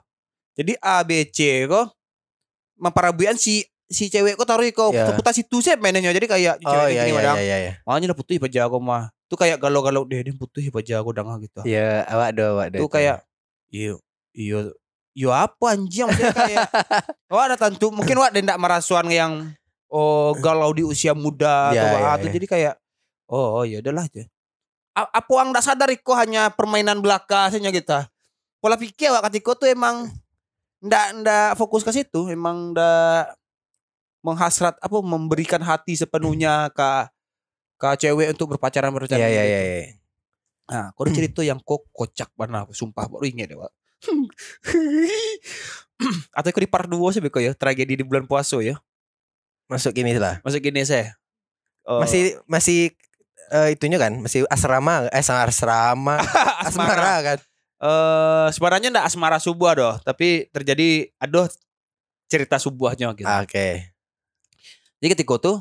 Jadi 0.54 0.72
A 0.78 1.02
B 1.02 1.26
C 1.34 1.66
kok 1.66 1.95
memparabuian 2.76 3.36
si 3.36 3.64
si 3.86 4.10
cewek 4.10 4.34
kok 4.34 4.44
taruh 4.44 4.66
kok 4.66 4.90
Ya. 4.90 5.14
putar 5.14 5.30
situ 5.30 5.62
sih 5.62 5.72
mainnya 5.78 6.10
jadi 6.10 6.26
kayak 6.26 6.54
Oh 6.60 6.70
cewek 6.70 6.90
iya 6.90 7.02
gini 7.02 7.10
iya 7.10 7.16
madang. 7.16 7.36
iya 7.38 7.56
iya. 7.60 7.72
Makanya 7.86 8.06
udah 8.12 8.18
putih 8.18 8.36
paja 8.38 8.60
aku 8.66 8.78
mah. 8.78 9.08
Tuh 9.26 9.34
kayak 9.34 9.58
galau-galau 9.58 10.06
deh, 10.06 10.22
dia 10.22 10.34
putih 10.34 10.70
paja 10.70 11.02
aku 11.02 11.10
dah 11.10 11.26
gitu. 11.38 11.60
Iya, 11.66 12.06
awak 12.06 12.30
do 12.34 12.44
awak 12.54 12.66
do. 12.70 12.78
Tuh 12.82 12.90
kayak 12.90 13.26
iyo 13.70 13.98
iyo 14.30 14.70
iyo 15.10 15.30
apa 15.32 15.72
anjing 15.72 16.06
maksudnya 16.06 16.34
kayak 16.34 16.66
wah 17.26 17.48
ada 17.48 17.56
tentu 17.56 17.88
mungkin 17.88 18.14
wah 18.20 18.28
dendak 18.28 18.54
merasuan 18.60 19.08
yang 19.08 19.32
oh 19.88 20.36
galau 20.36 20.70
di 20.70 20.84
usia 20.84 21.16
muda 21.16 21.72
Ya, 21.72 21.82
atau 21.88 21.98
ya, 21.98 22.20
tuh 22.20 22.28
ya. 22.28 22.34
jadi 22.36 22.46
kayak 22.46 22.74
oh, 23.26 23.48
oh 23.58 23.64
ya 23.64 23.80
udahlah 23.80 24.04
aja. 24.04 24.28
Apa 24.92 25.30
yang 25.36 25.52
ndak 25.52 25.64
sadar 25.64 25.88
Iko 25.88 26.12
hanya 26.12 26.50
permainan 26.50 27.00
belaka 27.00 27.48
saja 27.48 27.70
kita. 27.70 27.98
Pola 28.58 28.74
pikir 28.74 29.10
wak 29.10 29.26
katiko 29.26 29.52
tuh 29.54 29.68
emang 29.68 30.08
ndak 30.86 31.06
ndak 31.22 31.50
fokus 31.58 31.82
ke 31.82 31.90
situ, 31.90 32.30
emang 32.30 32.72
ndak 32.72 33.34
menghasrat 34.26 34.74
apa 34.82 34.98
memberikan 35.02 35.62
hati 35.62 35.94
sepenuhnya 35.94 36.70
ke 36.74 36.90
ke 37.76 37.88
cewek 38.06 38.34
untuk 38.34 38.56
berpacaran 38.56 38.90
berpacaran. 38.90 39.22
Iya 39.22 39.30
iya 39.30 39.44
gitu. 39.44 39.52
iya 39.52 39.60
iya. 39.62 39.86
Nah, 40.66 40.90
kau 40.98 41.06
cerita 41.06 41.46
yang 41.46 41.62
kok 41.62 41.86
kocak 41.94 42.34
banget, 42.34 42.66
sumpah 42.74 43.06
baru 43.06 43.22
inget 43.22 43.54
deh, 43.54 43.58
Pak. 43.58 43.70
Atau 46.36 46.50
kau 46.50 46.58
di 46.58 46.66
part 46.66 46.90
2 46.90 46.98
sih 47.14 47.22
Beko 47.22 47.38
ya, 47.38 47.54
tragedi 47.54 48.02
di 48.02 48.04
bulan 48.04 48.26
puasa 48.26 48.58
ya. 48.58 48.74
Masuk 49.70 49.94
gini 49.94 50.18
lah. 50.18 50.42
Masuk 50.42 50.58
gini 50.58 50.82
saya. 50.82 51.14
Oh, 51.86 52.02
Masih 52.02 52.34
masih 52.50 52.90
eh, 53.54 53.78
itunya 53.78 53.94
kan, 53.94 54.18
masih 54.18 54.42
asrama, 54.50 55.06
eh 55.06 55.22
asrama, 55.22 56.18
asmara. 56.66 56.66
asmara 56.66 57.14
kan. 57.22 57.38
Eh, 57.76 58.48
sebenarnya 58.56 58.88
enggak 58.88 59.06
asmara 59.08 59.36
subuh 59.36 59.72
doh, 59.76 59.94
tapi 60.00 60.48
terjadi 60.48 61.12
aduh 61.20 61.44
cerita 62.24 62.56
subuhnya 62.56 63.12
gitu. 63.12 63.28
Ah, 63.28 63.44
Oke. 63.44 63.92
Jadi 64.96 65.08
ketika 65.12 65.36
itu 65.36 65.54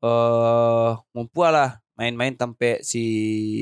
eh 0.00 0.90
ngumpul 1.12 1.50
lah 1.50 1.82
main-main 1.98 2.38
sampai 2.38 2.80
si 2.86 3.02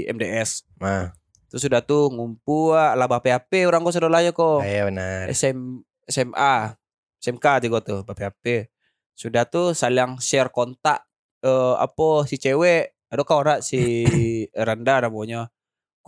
MDS. 0.06 0.68
Nah, 0.78 1.10
Terus 1.48 1.64
sudah 1.64 1.80
tuh 1.80 2.12
ngumpul 2.12 2.76
lah 2.76 3.08
PHP 3.08 3.64
orang 3.64 3.80
kok 3.80 3.96
sudah 3.96 4.12
layak 4.12 4.36
kok. 4.36 4.60
iya 4.68 4.84
benar. 4.84 5.32
SM, 5.32 5.80
SMA, 6.04 6.76
SMK 7.24 7.46
juga 7.64 7.80
tuh 7.80 8.04
PHP. 8.04 8.68
Sudah 9.16 9.48
tuh 9.48 9.72
saling 9.72 10.20
share 10.20 10.52
kontak 10.52 11.08
eh 11.40 11.74
apa 11.80 12.28
si 12.28 12.36
cewek, 12.36 12.92
ada 13.08 13.24
kau 13.24 13.40
ora 13.40 13.64
si 13.64 13.80
Randa 14.68 15.08
namanya. 15.08 15.48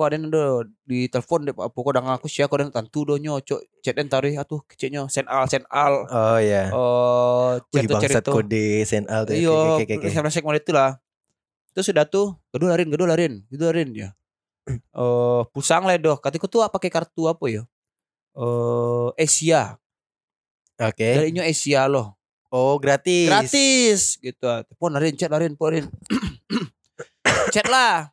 Kok 0.01 0.09
ada 0.09 0.17
ndo 0.17 0.65
di 0.89 1.13
telepon 1.13 1.45
deh 1.45 1.53
apa 1.53 1.77
kok 1.77 1.93
udah 1.93 2.01
ngaku 2.09 2.25
sih 2.25 2.41
kok 2.41 2.57
dan 2.57 2.73
tantu 2.73 3.05
do 3.05 3.21
nyocok 3.21 3.61
chat 3.85 3.93
dan 3.93 4.09
tarik 4.09 4.33
atuh 4.41 4.65
kecilnya 4.65 5.05
send 5.13 5.29
al 5.29 5.45
send 5.45 5.69
al 5.69 6.09
Oh 6.09 6.41
Wih 7.69 7.85
cerita 7.85 8.01
bangsat 8.01 8.25
cerita 8.25 8.33
kode 8.33 8.65
SNL 8.89 9.21
tuh. 9.29 9.35
Iya, 9.37 9.53
Oke, 9.53 9.85
oke, 9.85 9.95
oke, 10.01 10.09
oke. 10.09 10.17
sama 10.17 10.33
segmen 10.33 10.57
itu 10.57 10.73
lah. 10.73 10.97
Terus 11.77 11.93
sudah 11.93 12.09
tuh, 12.09 12.33
gedul 12.49 12.73
larin, 12.73 12.89
gedul 12.89 13.13
larin, 13.13 13.33
gedul 13.53 13.77
larin 13.77 13.93
ya. 13.93 14.09
Eh, 14.73 15.41
pusang 15.53 15.85
lah 15.85 16.01
doh. 16.01 16.17
Katiku 16.17 16.49
tuh 16.49 16.65
pakai 16.65 16.89
kartu 16.89 17.29
apa 17.29 17.45
ya? 17.53 17.63
Eh, 18.41 19.09
Asia. 19.21 19.77
Oke. 20.81 21.11
Dari 21.13 21.29
nyo 21.29 21.45
Asia 21.45 21.85
loh. 21.93 22.17
Oh 22.49 22.81
gratis. 22.81 23.29
Gratis 23.29 24.01
gitu. 24.17 24.49
Pon 24.81 24.97
larin, 24.97 25.13
chat 25.13 25.29
larin, 25.29 25.53
porin. 25.61 25.93
chat 27.55 27.69
lah. 27.69 28.09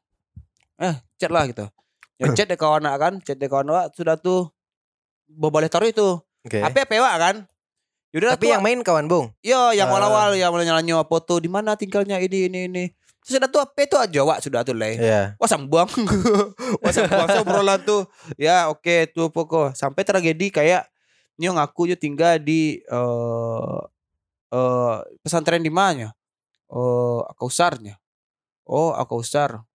Eh, 0.78 1.00
chat 1.15 1.32
lah 1.32 1.47
gitu. 1.47 1.63
Ya 2.17 2.34
chat 2.34 2.47
deh 2.51 2.58
kawan 2.58 2.86
kan, 2.86 3.21
chat 3.21 3.38
deh 3.38 3.49
kawan 3.49 3.69
sudah 3.93 4.17
tuh 4.17 4.49
boleh 5.30 5.69
taruh 5.69 5.89
itu. 5.89 6.17
Oke. 6.45 6.63
HP 6.63 6.88
pewak 6.88 7.15
kan. 7.19 7.36
Yaudah 8.15 8.39
Tapi 8.39 8.56
yang 8.56 8.63
main 8.63 8.80
kawan 8.82 9.06
bung. 9.12 9.36
Yo, 9.43 9.75
yang 9.75 9.91
Ah. 9.91 9.99
awal-awal 9.99 10.34
yang 10.39 10.49
mulai 10.49 10.63
nyala 10.63 11.03
foto 11.03 11.38
di 11.43 11.51
mana 11.51 11.75
tinggalnya 11.75 12.17
ini 12.23 12.47
ini 12.47 12.60
ini. 12.71 12.86
Terus 13.21 13.43
sudah 13.43 13.51
tuh 13.51 13.60
apa 13.60 13.80
itu 13.84 13.95
aja 13.99 14.19
wak 14.23 14.39
sudah 14.39 14.63
tuh 14.63 14.71
leh. 14.71 14.95
Iya. 14.95 15.36
Wah 15.36 15.49
sambung. 15.51 15.86
Wah 16.82 16.91
sambung 16.95 17.27
so, 17.27 17.43
obrolan 17.43 17.84
tuh. 17.84 18.08
Ya 18.39 18.71
oke 18.71 19.12
tuh 19.12 19.27
pokok 19.27 19.75
sampai 19.75 20.08
tragedi 20.08 20.47
kayak 20.47 20.88
nyo 21.36 21.60
ngaku 21.60 21.91
yo 21.91 21.95
tinggal 21.99 22.39
di 22.39 22.80
eh 22.80 23.80
eh 24.56 24.95
pesantren 25.19 25.60
di 25.60 25.67
mana? 25.67 26.15
Oh, 26.71 27.27
Akausarnya. 27.27 27.99
Oh, 28.63 28.95
Akausar. 28.95 29.66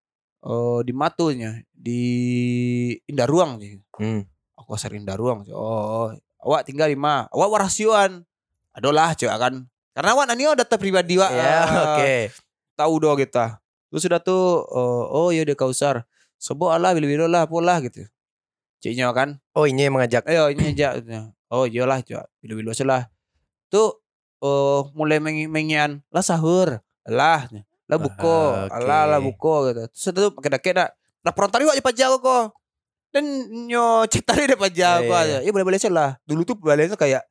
Oh, 0.42 0.82
di 0.82 0.90
Matunya, 0.90 1.62
di 1.70 2.02
Indaruang 3.06 3.62
nih. 3.62 3.78
Hmm. 3.94 4.26
Akausar 4.58 4.90
Indaruang. 4.90 5.46
Oh, 5.54 6.10
awak 6.42 6.66
tinggal 6.66 6.90
di 6.90 6.98
mana? 6.98 7.30
Awak 7.30 7.48
warasioan. 7.48 8.26
Adolah 8.74 9.14
coba 9.14 9.38
kan. 9.38 9.54
Karena 9.92 10.10
awak 10.16 10.26
nani 10.32 10.48
data 10.58 10.76
pribadi 10.80 11.20
wak. 11.20 11.30
Ya 11.30 11.44
eh, 11.44 11.64
oke. 11.84 12.14
tahu 12.74 12.94
doh 12.98 13.14
kita. 13.14 13.60
Terus 13.92 14.02
sudah 14.08 14.18
tuh 14.18 14.64
oh, 14.66 15.04
oh 15.12 15.28
ya 15.30 15.44
udah 15.44 15.54
kausar. 15.54 16.08
Sebo 16.40 16.72
Allah 16.72 16.96
bila-bila 16.96 17.28
lah 17.28 17.44
pola 17.44 17.78
gitu. 17.84 18.02
Ciknya 18.82 19.12
kan. 19.14 19.38
Oh 19.52 19.68
ini 19.68 19.86
yang 19.86 19.94
mengajak. 19.94 20.26
Ayo 20.26 20.48
ini 20.50 20.72
aja. 20.72 20.96
Oh 21.52 21.68
iyalah 21.68 22.00
coba 22.02 22.26
bila-bila 22.40 22.72
salah. 22.72 23.12
Tuh 23.68 24.00
oh 24.40 24.90
mulai 24.96 25.20
mengi- 25.20 25.46
mengian 25.46 26.00
lah 26.08 26.24
sahur. 26.24 26.80
Lah 27.04 27.46
lah 27.52 27.62
buko. 28.00 28.38
Ah, 28.54 28.68
oke. 28.68 28.74
Allah 28.78 29.02
lah 29.16 29.20
buko 29.20 29.54
gitu. 29.68 29.82
Terus 29.90 30.06
tuh 30.12 30.30
dake 30.38 30.70
dak. 30.72 30.90
Laporan 31.22 31.50
tadi 31.50 31.64
wak 31.66 31.76
di 31.78 31.84
pajak 31.84 32.08
kok. 32.20 32.44
Dan 33.12 33.24
nyo 33.68 34.08
cek 34.08 34.22
tadi 34.24 34.48
di 34.48 34.56
pajak 34.56 35.04
Iya, 35.04 35.08
kok 35.08 35.16
iya, 35.16 35.24
aja. 35.26 35.38
Iya 35.44 35.50
boleh-boleh 35.52 35.80
salah. 35.80 36.16
Dulu 36.24 36.42
tuh 36.46 36.56
balasnya 36.56 36.96
kayak 36.96 37.22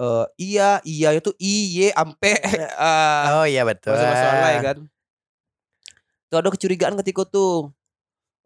eh 0.00 0.24
iya 0.40 0.80
iya 0.86 1.12
itu 1.12 1.34
iye 1.36 1.92
ampe 1.92 2.32
ah 2.80 3.42
Oh 3.42 3.46
iya 3.46 3.66
betul. 3.66 3.92
Bahasa-bahasa 3.92 4.26
online 4.32 4.62
kan. 4.64 4.76
Tuh 6.30 6.36
ada 6.40 6.48
kecurigaan 6.50 6.94
ketika 7.02 7.26
tuh. 7.26 7.70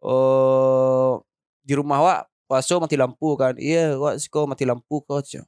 Oh 0.03 1.21
di 1.65 1.73
rumah 1.73 1.99
wak 2.01 2.19
paso 2.45 2.77
mati 2.77 2.93
lampu 2.95 3.33
kan. 3.35 3.57
Iya, 3.57 3.97
wak 3.97 4.21
siko 4.21 4.45
mati 4.45 4.63
lampu 4.69 5.01
kau. 5.01 5.19
Cio. 5.25 5.45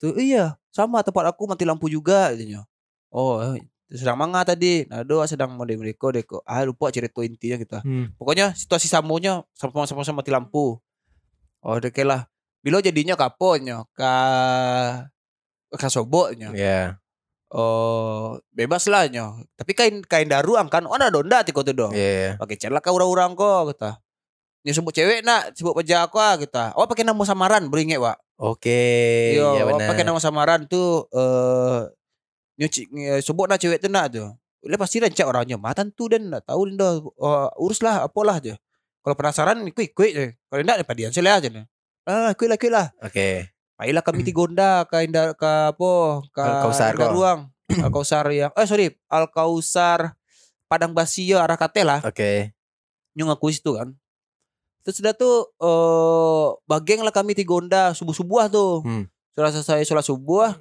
Tuh 0.00 0.16
iya, 0.16 0.56
sama 0.72 1.02
tempat 1.02 1.34
aku 1.34 1.50
mati 1.50 1.66
lampu 1.66 1.90
juga 1.90 2.30
katanya. 2.32 2.64
Oh, 3.10 3.42
eh, 3.42 3.66
sedang 3.90 4.16
manga 4.18 4.46
tadi. 4.46 4.86
Nah, 4.86 5.02
doa 5.02 5.26
sedang 5.26 5.50
mau 5.54 5.66
deko 5.66 6.14
deko. 6.14 6.38
Ah, 6.46 6.62
lupa 6.62 6.94
cerita 6.94 7.20
intinya 7.26 7.58
kita. 7.58 7.78
Hmm. 7.82 8.14
Pokoknya 8.14 8.54
situasi 8.54 8.86
samunya 8.86 9.42
sama-sama 9.58 10.06
sama 10.06 10.22
mati 10.22 10.30
lampu. 10.30 10.78
Oh, 11.60 11.76
deh 11.76 11.92
lah. 12.06 12.30
Bilo 12.60 12.78
jadinya 12.84 13.16
kaponnya 13.16 13.88
ka 13.96 14.12
ka 15.70 15.88
soboknya 15.88 16.50
Iya. 16.52 17.00
oh 17.50 18.36
bebas 18.52 18.84
lah 18.86 19.08
nyo. 19.08 19.42
Tapi 19.56 19.72
kain 19.72 20.04
kain 20.04 20.28
daruang 20.28 20.68
kan, 20.68 20.84
oh 20.84 20.94
ada 20.94 21.08
donda 21.08 21.40
tiko 21.40 21.64
tuh 21.64 21.72
dong. 21.72 21.92
Iya. 21.96 22.36
Pakai 22.36 22.60
celak 22.60 22.84
kau 22.84 22.94
orang 23.00 23.32
kok 23.32 23.74
kita. 23.74 23.90
Nyo 24.60 24.72
sebut 24.76 24.92
cewek 24.92 25.24
nak, 25.24 25.56
sebut 25.56 25.72
peja 25.72 26.04
aku 26.04 26.20
ah 26.20 26.36
kita. 26.36 26.76
Oh 26.76 26.84
pakai 26.84 27.00
nama 27.00 27.22
samaran 27.24 27.66
beringet 27.72 27.96
wa. 27.96 28.12
Oke. 28.36 29.36
Yo, 29.36 29.56
Iya 29.56 29.64
oh, 29.64 29.68
benar. 29.72 29.88
pakai 29.88 30.04
nama 30.04 30.20
samaran 30.20 30.68
tuh 30.68 31.08
eh 31.16 31.88
nyo 31.88 31.99
ci- 32.68 32.90
nge- 32.90 33.24
sebut 33.24 33.48
nak 33.48 33.56
cewek 33.56 33.80
tuh 33.80 33.88
nak. 33.88 34.12
Udah 34.60 34.76
pasti 34.76 35.00
rancak 35.00 35.24
orangnya. 35.24 35.56
Matan 35.56 35.88
tuh 35.96 36.12
dan 36.12 36.28
nak 36.28 36.44
tahu 36.44 36.68
dah 36.76 37.00
oh, 37.00 37.48
uruslah 37.56 38.04
apalah 38.04 38.36
aja. 38.36 38.60
Kalau 39.00 39.16
penasaran 39.16 39.64
ikut 39.64 39.84
ikut 39.96 40.10
je. 40.12 40.26
Kalau 40.52 40.60
enggak 40.60 40.84
pada 40.84 40.98
dia 40.98 41.08
aja 41.08 41.48
nih. 41.48 41.64
Ah, 42.04 42.36
ikut 42.36 42.46
lah 42.48 42.56
ikut 42.60 42.72
lah. 42.72 42.86
Oke. 43.00 43.48
Baiklah 43.80 44.04
kami 44.04 44.20
tigonda 44.20 44.84
ke 44.90 45.08
inda 45.08 45.32
ke 45.32 45.48
apa? 45.72 45.92
Ke 46.36 46.40
Al-Kausar 46.44 46.92
Indah 46.92 47.08
kok. 47.08 47.12
Ruang. 47.16 47.40
Al 47.86 47.90
Kausar 47.94 48.26
yang 48.34 48.52
eh 48.52 48.66
sorry, 48.66 48.90
Al 49.06 49.30
Kausar 49.30 50.18
Padang 50.68 50.92
Basi 50.92 51.30
ya 51.32 51.40
arah 51.40 51.56
kate 51.56 51.80
lah. 51.86 52.04
Oke. 52.04 52.52
Nyung 53.16 53.32
aku 53.32 53.48
situ 53.48 53.74
kan. 53.74 53.96
Terus 54.84 55.00
sudah 55.00 55.16
tuh 55.16 55.48
eh 55.56 56.46
bageng 56.68 57.00
lah 57.00 57.14
kami 57.14 57.32
tigonda 57.32 57.96
subuh-subuh 57.96 58.52
tuh. 58.52 58.84
Hmm. 58.84 59.04
Sudah 59.32 59.50
selesai 59.54 59.88
sholat 59.88 60.04
subuh. 60.04 60.52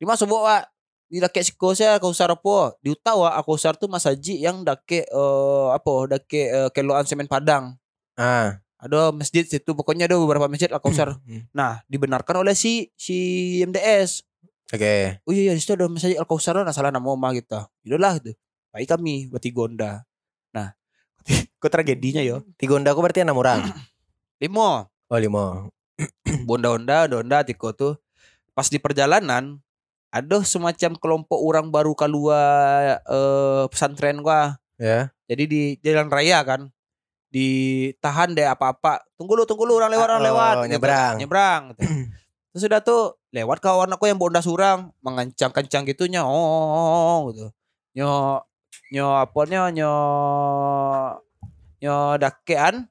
Di 0.00 0.08
mana 0.08 0.16
subuh 0.16 0.40
Wak? 0.42 0.73
Di 1.08 1.22
dake 1.22 1.40
siko 1.44 1.76
saya 1.76 2.00
Kausar 2.00 2.32
apa? 2.32 2.74
Di 2.80 2.90
utawa 2.90 3.36
Al 3.36 3.44
Kausar 3.44 3.76
tuh 3.76 3.86
masaji 3.86 4.40
yang 4.40 4.64
dake 4.64 5.06
eh 5.06 5.68
apa? 5.70 5.92
Dake 6.16 6.40
eh, 6.50 6.68
keloan 6.74 7.06
semen 7.06 7.30
Padang. 7.30 7.76
Ah. 8.16 8.60
Ada 8.80 9.16
masjid 9.16 9.48
situ 9.48 9.72
pokoknya 9.72 10.04
ada 10.10 10.20
beberapa 10.20 10.50
masjid 10.50 10.68
Al 10.72 10.80
Kausar. 10.82 11.16
Hmm. 11.24 11.48
Nah, 11.56 11.80
dibenarkan 11.88 12.44
oleh 12.44 12.52
si 12.52 12.92
si 12.98 13.60
MDS. 13.64 14.24
Oke. 14.74 15.20
Oh 15.24 15.32
iya, 15.32 15.52
iya 15.52 15.60
situ 15.60 15.76
ada 15.76 15.88
misalnya 15.88 16.20
Al 16.20 16.28
Kausar 16.28 16.60
nah 16.60 16.74
salah 16.74 16.90
nama 16.92 17.04
oma 17.04 17.30
kita. 17.32 17.68
Yaudahlah 17.86 18.20
gitu. 18.20 18.36
Baik 18.74 18.90
kami 18.90 19.30
berarti 19.30 19.48
Gonda. 19.54 20.02
Nah, 20.52 20.74
kok 21.60 21.70
tragedinya 21.70 22.20
yo. 22.20 22.42
Tigonda 22.58 22.92
aku 22.92 23.00
berarti 23.00 23.22
enam 23.22 23.38
orang. 23.38 23.64
Limo, 24.42 24.90
Oh 25.12 25.20
lima. 25.20 25.68
bonda-onda, 26.48 27.06
donda 27.06 27.44
tiko 27.44 27.70
tuh. 27.70 27.94
Pas 28.50 28.66
di 28.66 28.82
perjalanan 28.82 29.62
ada 30.14 30.36
semacam 30.46 30.94
kelompok 30.94 31.38
orang 31.42 31.74
baru 31.74 31.98
keluar 31.98 33.02
eh, 33.02 33.64
pesantren 33.66 34.22
gua. 34.22 34.54
Ya. 34.78 35.10
Jadi 35.26 35.44
di 35.50 35.62
jalan 35.82 36.06
raya 36.06 36.38
kan. 36.46 36.70
ditahan 37.34 38.30
deh 38.30 38.46
apa-apa. 38.46 39.02
Tunggu 39.18 39.34
lu, 39.34 39.42
tunggu 39.42 39.66
lu 39.66 39.74
orang 39.74 39.90
lewat, 39.90 40.06
orang 40.06 40.20
Oh, 40.22 40.26
lewat. 40.30 40.54
gitu. 40.54 40.70
nyebrang. 40.70 41.14
Nyebrang. 41.18 41.60
gitu. 41.74 41.80
Terus 42.54 42.62
sudah 42.62 42.78
tuh 42.78 43.18
lewat 43.34 43.58
kawan 43.58 43.90
aku 43.90 44.06
yang 44.06 44.22
bonda 44.22 44.38
surang 44.38 44.94
mengencang-kencang 45.02 45.82
gitunya. 45.90 46.22
Oh, 46.22 47.26
gitu. 47.34 47.50
Nyo 47.98 48.38
nyo 48.94 49.06
apa 49.18 49.40
nyo 49.50 49.62
nyo 49.74 49.92
nyo 51.82 51.96
dakean 52.22 52.86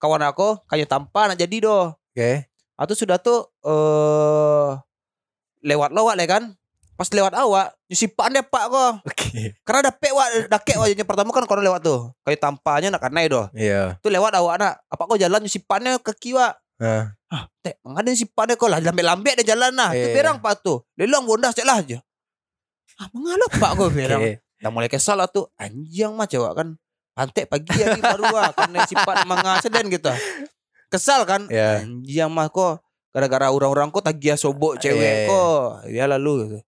kawan 0.00 0.24
aku 0.24 0.56
kayak 0.64 0.88
tanpa 0.88 1.28
nak 1.28 1.36
jadi 1.36 1.56
doh. 1.60 1.92
Oke. 2.16 2.48
Atau 2.80 2.96
sudah 2.96 3.20
tuh 3.20 3.44
eh 3.60 4.70
lewat 5.62 5.92
lewat 5.92 6.14
le 6.16 6.24
kan. 6.24 6.44
Pas 6.92 7.08
lewat 7.08 7.32
awak 7.34 7.72
nyusipan 7.88 8.36
deh 8.36 8.44
pak 8.44 8.64
kok. 8.68 8.92
Oke. 9.02 9.56
Karena 9.64 9.80
dapet 9.90 10.10
wak 10.12 10.28
dake 10.52 10.72
wajahnya 10.76 11.04
pertama 11.08 11.32
kan 11.32 11.44
kalau 11.48 11.64
lewat 11.64 11.80
tuh. 11.82 12.00
Kayak 12.22 12.40
tampaknya 12.44 12.88
nak 12.92 13.02
karena 13.02 13.20
doh. 13.26 13.46
Iya. 13.56 13.96
Tuh 14.04 14.12
lewat 14.12 14.32
awak 14.36 14.54
nak. 14.60 14.74
Apa 14.86 15.02
kau 15.08 15.16
jalan 15.16 15.40
nyusipannya 15.40 15.98
ke 16.04 16.12
kiwa. 16.14 16.52
Nah. 16.82 17.14
Ah, 17.32 17.48
teh, 17.64 17.72
mengada 17.80 18.12
nyusipannya 18.12 18.54
kau 18.60 18.68
lah 18.68 18.78
lambe-lambe 18.78 19.32
dia 19.40 19.56
jalan 19.56 19.72
nah. 19.72 19.90
Itu 19.96 20.12
Iya. 20.12 20.14
berang 20.20 20.38
pak 20.44 20.60
tuh. 20.60 20.84
Lelang 21.00 21.24
bondas 21.24 21.56
cek 21.56 21.64
lah 21.64 21.80
aja. 21.80 21.98
Ah, 23.00 23.08
mengalah 23.16 23.48
pak 23.48 23.70
kau 23.72 23.88
berang. 23.88 24.20
Dah 24.62 24.70
mulai 24.70 24.92
kesal 24.92 25.16
lah 25.16 25.26
tuh. 25.26 25.48
Anjing 25.56 26.12
mah 26.12 26.28
cewek 26.28 26.52
kan. 26.54 26.76
Pantek 27.12 27.48
pagi 27.48 27.72
lagi 27.72 28.00
baru 28.04 28.28
ah. 28.36 28.52
Karena 28.52 28.84
sifat 28.84 29.24
mengaseden 29.24 29.88
gitu. 29.88 30.12
Kesal 30.86 31.24
kan. 31.24 31.48
Ya. 31.48 31.80
Anjing 31.82 32.28
mah 32.30 32.52
kok. 32.52 32.84
Gara-gara 33.12 33.52
orang-orang 33.52 33.92
kok 33.92 34.04
tagih 34.04 34.36
sobok 34.36 34.76
Iya, 34.76 34.92
cewek 34.92 35.14
kok. 35.28 35.66
Ya 35.88 36.04
lalu 36.06 36.32
gitu. 36.46 36.58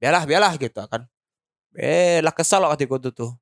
Biarlah, 0.00 0.24
biarlah 0.24 0.52
gitu 0.56 0.80
kan. 0.88 1.04
Eh 1.74 2.22
lah 2.24 2.32
kesal 2.32 2.62
lah 2.64 2.72
hatiku 2.72 2.96
tuh 3.02 3.12
tuh. 3.12 3.32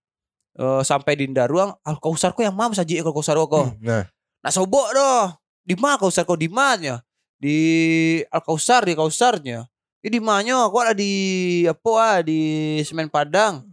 Eh, 0.52 0.82
sampai 0.84 1.16
di 1.16 1.24
Daruang, 1.32 1.72
al 1.80 1.96
kausar 1.96 2.36
yang 2.36 2.52
mam 2.52 2.76
saja 2.76 2.92
kalau 3.00 3.16
kausar 3.16 3.36
kok. 3.40 3.78
Nah. 3.80 4.04
Nak 4.42 4.52
sobok 4.52 4.92
doh. 4.92 5.32
Di 5.62 5.78
mana 5.78 5.96
kausar 5.96 6.26
kok 6.26 6.36
di 6.36 6.50
mana? 6.50 7.00
Di 7.38 7.56
al 8.28 8.42
kausar 8.42 8.84
di 8.84 8.92
kausarnya. 8.92 9.64
Ini 10.02 10.18
di 10.18 10.20
mana? 10.20 10.66
Kok 10.66 10.82
ada 10.82 10.94
di 10.98 11.12
apa 11.64 11.90
ah 11.96 12.18
di 12.20 12.40
semen 12.82 13.06
Padang. 13.06 13.70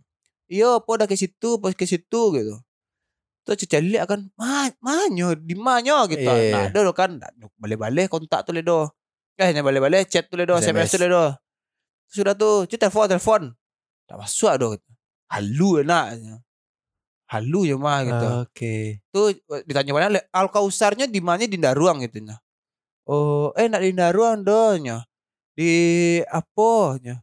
Iya, 0.49 0.81
apa 0.81 0.89
ada 0.97 1.05
ke 1.05 1.13
situ, 1.13 1.61
pas 1.61 1.73
ke 1.73 1.85
situ 1.85 2.21
gitu. 2.33 2.55
Tuh 3.45 3.55
cica 3.57 3.77
lihat 3.81 4.09
kan, 4.09 4.29
ma, 4.33 4.69
manyo, 4.81 5.37
di 5.37 5.53
mana 5.53 6.05
gitu. 6.09 6.25
Iya. 6.25 6.53
Nah, 6.53 6.63
ada 6.73 6.89
kan, 6.93 7.21
Nah, 7.21 7.29
balik-balik 7.57 8.09
kontak 8.09 8.45
tuh 8.45 8.53
le 8.57 8.65
do. 8.65 8.89
Eh, 9.37 9.53
balik-balik 9.53 10.09
chat 10.09 10.25
tuh 10.25 10.41
le 10.41 10.49
do, 10.49 10.57
SMS 10.57 10.89
SMS. 10.89 10.91
tuh 10.93 10.99
le 11.05 11.07
do. 11.09 11.25
Sudah 12.09 12.33
tuh, 12.33 12.65
cik 12.65 12.81
telepon, 12.81 13.05
telepon. 13.05 13.41
Tak 14.09 14.17
masuk 14.17 14.53
do. 14.57 14.67
Gitu. 14.77 14.89
Halu 15.29 15.69
enak. 15.85 16.05
Halu 17.29 17.69
ya 17.69 17.77
mah 17.77 18.01
gitu 18.09 18.27
Oke. 18.41 19.05
tuh 19.13 19.37
ditanya 19.69 19.93
mana 19.93 20.09
"Le, 20.17 20.21
al 20.33 20.49
kausarnya 20.49 21.05
di 21.05 21.21
mana 21.21 21.45
di 21.45 21.61
Daruang 21.61 22.01
gitu 22.01 22.25
nya 22.25 22.41
oh 23.05 23.53
eh 23.53 23.69
nak 23.69 23.85
di 23.85 23.93
Daruang 23.93 24.41
donya 24.41 25.05
di 25.53 25.71
apa 26.25 26.97
nya 27.05 27.21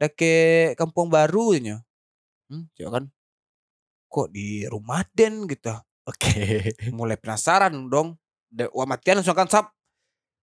dake 0.00 0.72
kampung 0.80 1.12
baru 1.12 1.60
nya 1.60 1.76
hmm 2.48 2.72
coba 2.80 2.90
kan 2.96 3.04
kok 4.08 4.28
di 4.32 4.64
rumah 4.72 5.04
den 5.12 5.44
gitu 5.44 5.76
Oke. 6.08 6.72
mulai 6.96 7.20
penasaran 7.20 7.76
dong 7.92 8.16
De, 8.48 8.72
wah 8.72 8.88
matian 8.88 9.20
langsung 9.20 9.36
kan 9.36 9.52
sap 9.52 9.76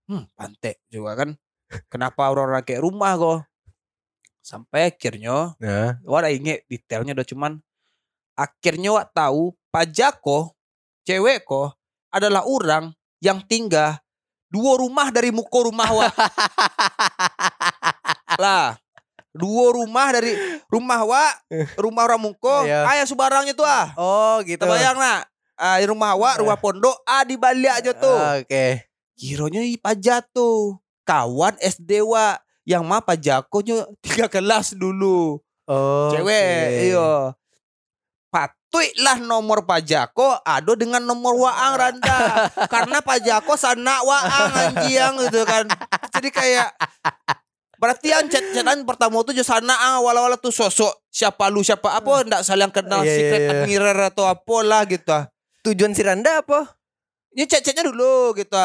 hmm 0.06 0.30
pantek 0.38 0.86
juga 0.94 1.18
kan 1.26 1.30
kenapa 1.90 2.30
orang-orang 2.30 2.62
kayak 2.62 2.86
rumah 2.86 3.18
kok 3.18 3.49
sampai 4.40 4.90
akhirnya 4.90 5.54
Nah. 5.60 6.00
Wah 6.04 6.26
inget 6.28 6.66
detailnya 6.66 7.14
udah 7.14 7.28
cuman 7.28 7.52
akhirnya 8.34 8.90
wak 8.96 9.12
tahu 9.12 9.52
pajako 9.70 10.56
cewek 11.04 11.44
ko 11.44 11.76
adalah 12.10 12.44
orang 12.44 12.96
yang 13.20 13.44
tinggal 13.44 14.00
dua 14.48 14.80
rumah 14.80 15.12
dari 15.12 15.30
muko 15.30 15.70
rumah 15.70 15.92
wak 15.92 16.10
lah 18.42 18.80
dua 19.30 19.66
rumah 19.76 20.08
dari 20.10 20.34
rumah 20.72 21.02
wak 21.06 21.34
rumah 21.84 22.04
orang 22.10 22.22
muko 22.22 22.66
Iya. 22.66 22.88
ayah 22.96 23.06
subarangnya 23.06 23.54
tuh 23.54 23.68
ah 23.68 23.94
Oh, 23.94 24.42
gitu. 24.42 24.58
terbayang 24.64 24.98
nak 24.98 25.30
ah, 25.56 25.78
rumah 25.86 26.18
wak 26.18 26.42
rumah 26.42 26.58
pondok 26.58 26.98
ah 27.06 27.22
di 27.22 27.38
balik 27.38 27.84
aja 27.84 27.92
tuh 27.94 28.18
Oke. 28.42 28.90
Kiranya 29.20 29.60
i 29.62 29.76
pajak 29.76 30.32
tuh 30.32 30.80
kawan 31.04 31.60
SD 31.60 32.00
wak 32.08 32.40
yang 32.70 32.86
mah 32.86 33.02
pajakonya 33.02 33.90
tiga 34.06 34.30
kelas 34.30 34.78
dulu. 34.78 35.42
Oh. 35.66 36.10
cewek 36.14 36.94
iya. 36.94 37.34
Patuilah 38.30 39.18
nomor 39.22 39.66
pajako 39.66 40.38
ado 40.46 40.78
dengan 40.78 41.02
nomor 41.02 41.34
waang 41.34 41.74
randa. 41.74 42.46
Karena 42.74 43.02
pajako 43.02 43.58
sana 43.58 44.06
waang 44.06 44.54
anjing 44.54 45.18
gitu 45.26 45.42
kan. 45.50 45.66
Jadi 46.14 46.30
kayak 46.30 46.70
berarti 47.82 48.14
yang 48.14 48.30
chat 48.30 48.44
chatan 48.54 48.86
pertama 48.86 49.24
tuh 49.26 49.34
jo 49.34 49.42
sana 49.42 49.72
ah 49.72 49.98
wala-wala 50.04 50.36
tuh 50.36 50.52
sosok 50.52 50.92
siapa 51.10 51.48
lu 51.48 51.64
siapa 51.64 51.96
apa 51.96 52.28
ndak 52.28 52.44
saling 52.44 52.68
kenal 52.76 53.02
Iya, 53.02 53.08
iya, 53.08 53.16
secret 53.16 53.40
iya. 53.40 53.50
admirer 53.56 53.98
atau 54.12 54.28
apa 54.28 54.58
lah 54.68 54.84
gitu 54.84 55.16
Tujuan 55.64 55.96
si 55.96 56.04
Randa 56.04 56.44
apa? 56.44 56.76
ini 57.32 57.48
chat 57.48 57.64
chatnya 57.64 57.88
dulu 57.88 58.36
gitu 58.36 58.60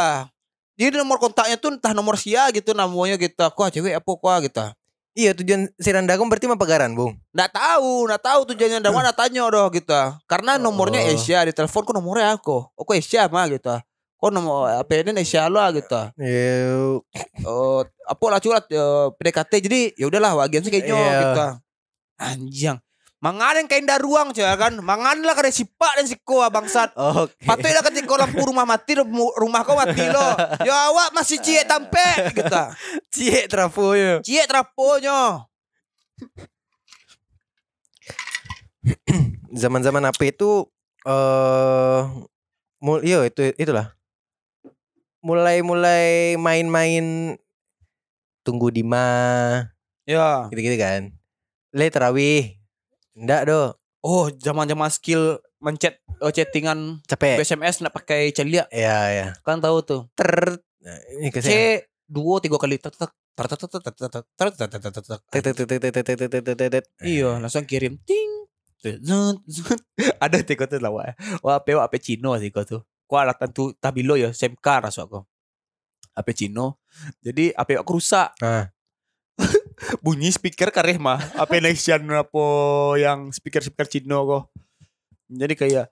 jadi 0.75 0.99
nomor 1.01 1.23
kontaknya 1.23 1.57
tuh 1.57 1.79
entah 1.79 1.93
nomor 1.95 2.19
sia 2.19 2.51
gitu 2.51 2.75
namanya 2.75 3.15
gitu 3.19 3.47
kok 3.47 3.69
cewek 3.71 3.99
apa 3.99 4.11
kok 4.11 4.39
gitu 4.51 4.67
Iya, 5.15 5.31
tujuan 5.31 5.71
si 5.79 5.95
Randa 5.95 6.19
kan 6.19 6.27
berarti 6.27 6.51
mah 6.51 6.59
pagaran, 6.59 6.91
Bung. 6.91 7.15
Nggak 7.31 7.55
tahu, 7.55 8.11
nggak 8.11 8.19
tahu 8.19 8.41
tujuannya 8.51 8.83
dari 8.83 8.91
mana 8.91 9.15
tanya 9.15 9.47
doh 9.47 9.71
gitu. 9.71 9.95
Karena 10.27 10.59
nomornya 10.59 11.07
Oh. 11.07 11.15
Asia 11.15 11.47
di 11.47 11.55
telepon 11.55 11.87
kok 11.87 11.95
nomornya 11.95 12.35
aku. 12.35 12.67
Oh 12.75 12.83
kok 12.83 12.99
Asia 12.99 13.31
mah 13.31 13.47
gitu. 13.47 13.79
Kok 14.19 14.31
nomor 14.35 14.75
apa 14.75 14.91
ini 14.91 15.23
Asia 15.23 15.47
lo 15.47 15.63
gitu. 15.71 16.03
Iya. 16.19 16.99
Oh 17.47 17.87
apa 17.87 18.25
lah 18.27 18.43
curhat 18.43 18.67
eh, 18.67 19.07
PDKT 19.15 19.53
jadi 19.63 19.81
ya 19.95 20.11
udahlah 20.11 20.35
wagian 20.35 20.67
sih 20.67 20.75
kayaknya 20.75 20.99
gitu. 20.99 21.47
Anjing. 22.19 22.79
Mangan 23.25 23.57
yang 23.57 23.69
kain 23.73 23.89
daruang 23.89 24.37
cuy 24.37 24.45
kan. 24.45 24.77
Mangan 24.85 25.25
lah 25.25 25.33
kada 25.33 25.49
sipak 25.49 25.97
dan 25.97 26.05
siko 26.05 26.45
ah, 26.45 26.53
bangsat. 26.53 26.93
Oke. 26.93 27.33
Patutlah 27.49 27.81
ketika 27.81 28.21
lampu 28.21 28.45
rumah 28.45 28.69
mati 28.69 29.01
rum- 29.01 29.33
rumah 29.41 29.65
kau 29.65 29.73
mati 29.73 30.05
lo. 30.13 30.29
Ya 30.61 30.93
awak 30.93 31.17
masih 31.17 31.41
cie 31.41 31.65
tampe 31.65 32.05
gitu. 32.37 32.63
Cie 33.09 33.49
trafonya. 33.49 34.21
Cie 34.21 34.45
traponya. 34.45 35.49
Zaman-zaman 39.57 40.05
apa 40.05 40.23
itu 40.29 40.69
eh 41.09 42.01
mul 42.85 43.01
iya 43.01 43.25
itu 43.25 43.57
itulah. 43.57 43.97
Mulai-mulai 45.25 46.37
main-main 46.37 47.33
tunggu 48.45 48.69
di 48.69 48.85
ma 48.85 49.65
Ya. 50.05 50.45
gitu-gitu 50.53 50.77
kan. 50.77 51.09
Le 51.73 51.89
terawih. 51.89 52.61
Enggak 53.15 53.43
doh. 53.49 53.79
Oh, 54.05 54.29
zaman-zaman 54.29 54.93
skill 54.93 55.41
mencet 55.65 55.97
oh, 56.21 56.29
chattingan 56.29 57.01
capek. 57.09 57.41
SMS 57.41 57.81
nak 57.81 57.97
pakai 57.97 58.29
celia. 58.37 58.69
Iya, 58.69 58.99
iya. 59.11 59.27
Kan 59.41 59.65
tahu 59.65 59.81
tuh. 59.81 60.03
Ter 60.13 60.61
ini 61.17 61.33
C 61.33 61.81
dua 62.05 62.37
tiga 62.45 62.61
kali 62.61 62.77
tek 62.77 62.93
tek 62.93 63.11
Iya, 67.01 67.41
langsung 67.41 67.65
kirim 67.65 67.97
ting. 68.05 68.31
Ada 70.21 70.45
tiko 70.45 70.69
tuh 70.69 70.79
lawa. 70.79 71.17
Wah, 71.41 71.59
pe 71.65 71.73
apa 71.73 71.97
Cino 71.97 72.37
sih 72.37 72.53
kau 72.53 72.63
tuh. 72.69 72.85
Kau 73.09 73.17
alat 73.17 73.41
tentu 73.41 73.73
tabilo 73.81 74.15
ya, 74.21 74.31
SMK 74.31 74.85
rasu 74.85 75.09
aku. 75.09 75.25
Apa 76.13 76.31
Cino. 76.37 76.85
Jadi 77.25 77.51
apa 77.57 77.81
aku 77.81 77.97
rusak. 77.97 78.37
Bunyi 80.01 80.29
speaker 80.29 80.69
kareh 80.69 80.97
mah. 80.97 81.21
Ape 81.35 81.59
Nation 81.59 82.01
apa 82.09 82.45
yang 82.97 83.29
speaker-speaker 83.29 83.87
Cino 83.87 84.25
kok. 84.25 84.43
Jadi 85.27 85.55
kayak 85.55 85.87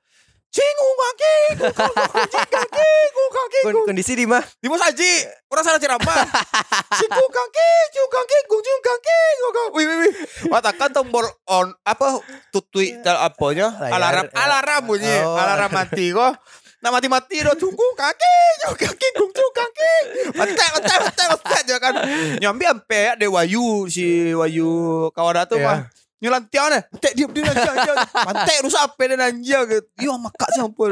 Cingu 0.52 0.84
kaki, 0.92 1.64
kaki, 1.64 2.40
kaki, 2.44 2.92
kaki, 3.08 3.58
Kon- 3.64 3.88
kondisi 3.88 4.12
di 4.12 4.28
mah. 4.28 4.44
di 4.60 4.68
Mas 4.68 4.84
Haji, 4.84 5.12
orang 5.48 5.64
salah 5.64 5.80
ceramah. 5.80 6.28
Ciku 7.00 7.24
kaki, 7.24 7.70
ciku 7.88 8.06
kaki, 8.06 8.36
gunjung 8.44 8.80
kaki, 8.84 9.20
kaki. 9.40 9.64
Wih, 9.72 9.84
wih, 9.88 9.96
wih. 10.04 10.12
Watakan 10.52 10.92
tombol 10.92 11.24
on 11.48 11.72
apa 11.80 12.20
tutui 12.52 13.00
dan 13.00 13.16
apanya 13.22 13.72
Layar, 13.80 13.96
alarm 13.96 14.24
eh. 14.26 14.36
alarm 14.36 14.82
bunyi 14.84 15.16
Oh. 15.24 15.40
alarm 15.40 15.72
mati 15.72 16.12
kok. 16.12 16.36
Nah 16.82 16.90
mati 16.90 17.06
mati 17.06 17.38
do 17.38 17.54
tunggu 17.54 17.86
kaki, 17.94 18.36
ciku 18.58 18.74
kaki, 18.90 19.06
gunjung 19.14 19.52
kaki. 19.54 19.92
Mati 20.34 20.52
mati 20.52 20.92
mati 20.98 21.22
mati 21.30 21.52
aja 21.62 21.76
kan. 21.78 21.94
Nyambi 22.42 22.64
ampe 22.66 23.14
de 23.14 23.30
Wayu 23.30 23.86
si 23.86 24.34
Wayu 24.34 25.06
kawan 25.14 25.46
itu 25.46 25.56
Iya. 25.62 25.66
mah. 25.66 25.78
Nyelantian 26.22 26.70
deh, 26.70 26.82
tek 27.02 27.12
diam 27.18 27.30
diam 27.34 27.50
aja 27.50 27.70
aja. 27.70 27.92
Pantek 28.06 28.62
rusak 28.62 28.82
apa 28.82 29.02
dan 29.10 29.22
anjing 29.22 29.62
gitu. 29.66 29.86
Yo 30.02 30.14
makak 30.18 30.50
sampul. 30.54 30.90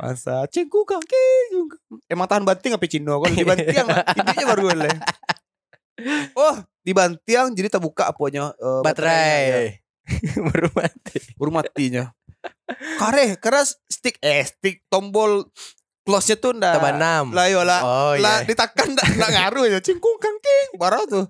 Masa 0.00 0.48
cengku 0.48 0.84
kaki 0.88 1.24
juga. 1.52 1.76
Emang 2.08 2.24
tahan 2.24 2.44
banting 2.44 2.72
apa 2.72 2.84
Cino? 2.88 3.20
Kalau 3.20 3.32
di 3.32 3.44
bantiang 3.44 3.88
lah, 3.88 4.04
intinya 4.16 4.44
baru 4.56 4.62
boleh. 4.72 4.92
Oh, 6.36 6.54
di 6.80 6.92
bantiang 6.92 7.52
jadi 7.52 7.68
terbuka 7.72 8.08
apanya 8.08 8.52
eh, 8.56 8.80
baterainya. 8.84 9.56
Baterai. 9.56 9.68
Baru 10.52 10.68
mati. 10.76 11.18
Baru 11.34 11.50
matinya. 11.50 12.04
Kare, 12.98 13.38
karena 13.38 13.62
stick 13.90 14.18
eh 14.20 14.42
stick 14.42 14.82
tombol 14.90 15.46
close-nya 16.06 16.36
tuh 16.38 16.54
ndak 16.54 16.78
Tambah 16.78 16.94
enam. 16.98 17.24
Lah 17.34 17.46
yo 17.50 17.62
lah. 17.62 17.80
Oh 17.82 18.14
lah 18.18 18.42
iya. 18.42 18.48
ditekan 18.48 18.94
ndak 18.94 19.30
ngaruh 19.30 19.66
ya 19.70 19.78
cingkung 19.82 20.18
kangking 20.18 20.78
baru 20.78 21.02
tuh. 21.06 21.26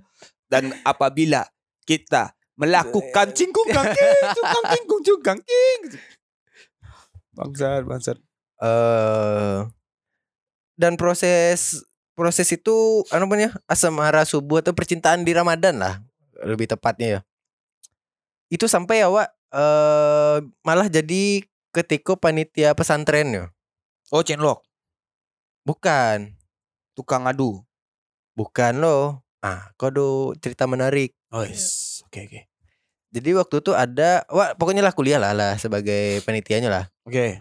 Dan 0.47 0.73
apabila 0.87 1.45
kita 1.85 2.37
melakukan 2.57 3.37
cingkung 3.37 3.69
kangking, 3.69 4.21
cungkang 4.37 4.67
kingkung 4.73 5.03
cungkang 5.05 5.41
king. 5.45 5.81
Bangsat, 7.37 7.85
bangsat. 7.85 8.19
eh 8.57 9.69
dan 10.77 10.97
proses 10.97 11.85
proses 12.17 12.49
itu 12.53 13.05
apa 13.13 13.21
namanya 13.21 13.53
asmara 13.69 14.25
subuh 14.25 14.65
atau 14.65 14.73
percintaan 14.73 15.25
di 15.25 15.37
Ramadan 15.37 15.77
lah 15.77 16.01
lebih 16.45 16.69
tepatnya 16.69 17.09
ya 17.09 17.21
itu 18.49 18.65
sampai 18.65 19.05
awak 19.05 19.36
eh 19.49 20.37
malah 20.63 20.87
jadi 20.87 21.45
ketika 21.71 22.15
panitia 22.15 22.73
pesantren 22.73 23.29
ya 23.31 23.45
Oh, 24.09 24.23
chenlok, 24.23 24.63
bukan 25.63 26.39
tukang 26.95 27.27
adu. 27.27 27.63
bukan 28.33 28.79
loh 28.79 29.19
ah 29.41 29.73
kau 29.75 29.89
do 29.89 30.09
cerita 30.39 30.65
menarik 30.65 31.17
Oh, 31.29 31.43
yes. 31.43 31.99
Oke, 32.07 32.23
oke. 32.23 32.41
jadi 33.11 33.31
waktu 33.35 33.55
itu 33.59 33.73
ada 33.73 34.23
wah 34.29 34.55
pokoknya 34.55 34.81
lah 34.81 34.93
kuliah 34.93 35.17
lah 35.17 35.33
lah 35.33 35.57
sebagai 35.57 36.21
penitianya 36.23 36.69
lah 36.69 36.85
Oke. 37.03 37.41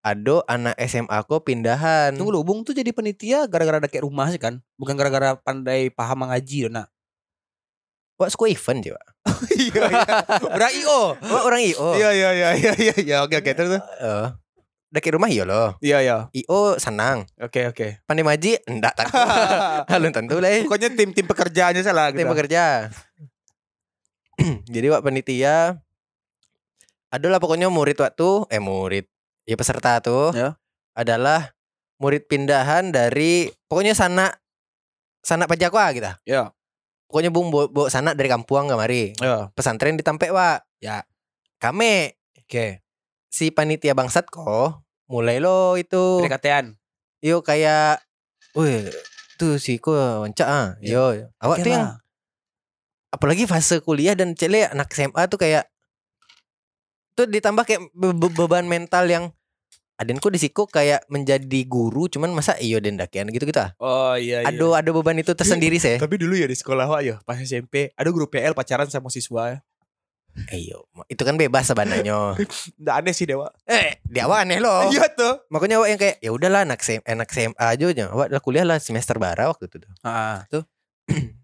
ada 0.00 0.36
anak 0.46 0.78
SMA 0.80 1.18
kok 1.22 1.44
pindahan 1.44 2.14
Tunggu 2.14 2.32
lu, 2.32 2.40
Bung 2.40 2.62
tuh 2.62 2.72
jadi 2.72 2.88
penitia 2.88 3.44
gara-gara 3.44 3.82
ada 3.82 3.88
kayak 3.90 4.06
rumah 4.06 4.30
sih 4.30 4.40
kan? 4.40 4.62
Bukan 4.78 4.94
gara-gara 4.94 5.34
pandai 5.36 5.90
paham 5.90 6.24
mengaji 6.24 6.70
dona. 6.70 6.86
Wah 8.18 8.28
suka 8.28 8.46
event 8.46 8.82
Wak. 8.90 9.06
Iya, 9.54 9.82
iya. 9.86 10.16
Udah 10.50 10.70
IO. 10.72 11.00
Wah, 11.16 11.42
orang 11.44 11.62
IO 11.62 11.94
Iya, 11.94 12.10
iya, 12.10 12.30
iya, 12.32 12.48
iya, 12.54 12.72
iya, 12.74 12.94
iya. 12.96 13.16
Oke, 13.22 13.38
oke, 13.38 13.50
terus. 13.52 13.78
terus. 13.78 13.82
Eh, 13.98 14.26
dekat 14.88 15.12
rumah 15.12 15.28
iya 15.28 15.44
loh 15.44 15.76
Iya, 15.78 15.98
iya. 16.00 16.16
IO 16.32 16.74
senang 16.76 17.28
Oke, 17.36 17.66
oke. 17.66 18.00
pandai 18.04 18.24
maji 18.24 18.56
enggak 18.64 18.96
tentu 18.96 19.12
Halun 19.92 20.10
tentu 20.10 20.36
lah 20.38 20.50
eh. 20.50 20.62
Pokoknya 20.64 20.88
tim-tim 20.90 21.24
pekerjaannya 21.24 21.82
salah 21.82 22.08
tim 22.10 22.24
gitu. 22.24 22.28
bekerja 22.28 22.88
jadi 24.72 24.86
wak 24.88 25.02
panitia 25.02 25.76
adalah 27.08 27.36
pokoknya 27.36 27.68
murid 27.68 27.98
waktu 27.98 28.48
eh 28.48 28.60
murid 28.60 29.04
ya 29.44 29.56
peserta 29.56 29.98
tuh 29.98 30.30
Ya. 30.32 30.56
adalah 30.92 31.52
murid 31.98 32.24
pindahan 32.24 32.88
dari 32.88 33.48
pokoknya 33.66 33.92
sana 33.92 34.30
sana 35.20 35.44
pajakwa 35.44 35.84
gitu 35.92 36.08
Ya. 36.24 36.52
Pokoknya 37.08 37.28
bung 37.28 37.48
bawa, 37.48 37.66
bawa 37.66 37.88
sana 37.88 38.12
dari 38.12 38.28
kampung 38.28 38.68
kemari 38.68 39.16
Ya. 39.16 39.48
pesantren 39.52 39.96
di 39.96 40.04
Tampek 40.04 40.28
wak 40.28 40.62
Ya. 40.78 41.02
kami 41.58 42.12
Oke. 42.38 42.84
si 43.26 43.48
panitia 43.48 43.92
bangsat 43.92 44.28
kok 44.28 44.84
mulai 45.04 45.36
lo 45.36 45.74
itu 45.74 46.20
Pendekatan. 46.20 46.76
yo 47.18 47.40
kayak 47.40 48.04
wih 48.52 48.92
tuh 49.34 49.56
si 49.56 49.76
ko 49.76 49.92
wancak 50.20 50.44
ah 50.44 50.76
yo 50.78 51.16
awak 51.38 51.60
tuh 51.60 51.70
yang 51.70 51.96
apalagi 53.08 53.44
fase 53.44 53.80
kuliah 53.80 54.12
dan 54.12 54.32
cele 54.32 54.66
anak 54.66 54.92
SMA 54.92 55.24
tuh 55.26 55.36
kayak 55.36 55.64
tuh 57.14 57.24
ditambah 57.24 57.64
kayak 57.64 57.82
be- 57.90 58.12
beban 58.14 58.64
mental 58.64 59.08
yang 59.08 59.24
adenku 59.98 60.26
di 60.28 60.38
siku 60.38 60.64
kayak 60.64 61.02
menjadi 61.06 61.60
guru 61.64 62.06
cuman 62.06 62.30
masa 62.30 62.54
iyo 62.56 62.78
den 62.78 62.94
dakian 62.94 63.26
gitu 63.28 63.42
gitu 63.42 63.58
ah 63.58 63.74
Oh 63.76 64.14
iya 64.14 64.40
iya. 64.40 64.48
ada 64.48 64.64
ada 64.78 64.90
beban 64.90 65.14
itu 65.16 65.30
tersendiri 65.32 65.76
sih 65.76 65.98
Tapi 65.98 66.16
dulu 66.16 66.32
ya 66.32 66.46
di 66.46 66.54
sekolah 66.54 66.86
Wak 66.86 67.00
ya, 67.02 67.14
pas 67.20 67.34
SMP 67.36 67.90
ada 67.92 68.08
guru 68.08 68.26
PL 68.26 68.52
pacaran 68.52 68.86
sama 68.86 69.06
siswa. 69.08 69.58
iyo 70.48 70.86
itu 71.06 71.18
kan 71.18 71.34
bebas 71.34 71.66
sebenarnya 71.66 72.38
Nggak 72.80 72.94
aneh 72.96 73.10
sih 73.10 73.26
Dewa. 73.26 73.50
eh 73.64 73.98
di 74.00 74.18
awal 74.18 74.46
aneh 74.46 74.58
loh 74.58 74.86
Iya 74.86 75.10
tuh. 75.10 75.42
makanya 75.48 75.82
awak 75.82 75.88
yang 75.88 75.98
kayak 75.98 76.16
ya 76.20 76.30
udahlah 76.30 76.62
anak 76.62 76.78
SMA, 76.78 77.02
anak 77.04 77.26
SMA 77.28 77.58
aja 77.58 77.84
aja 77.84 78.04
awak 78.08 78.30
udah 78.30 78.38
kuliah 78.38 78.62
lah 78.62 78.78
semester 78.78 79.18
bara 79.18 79.46
waktu 79.46 79.66
itu 79.66 79.82
tuh 79.82 79.90
Ah, 80.00 80.46
tuh. 80.46 80.62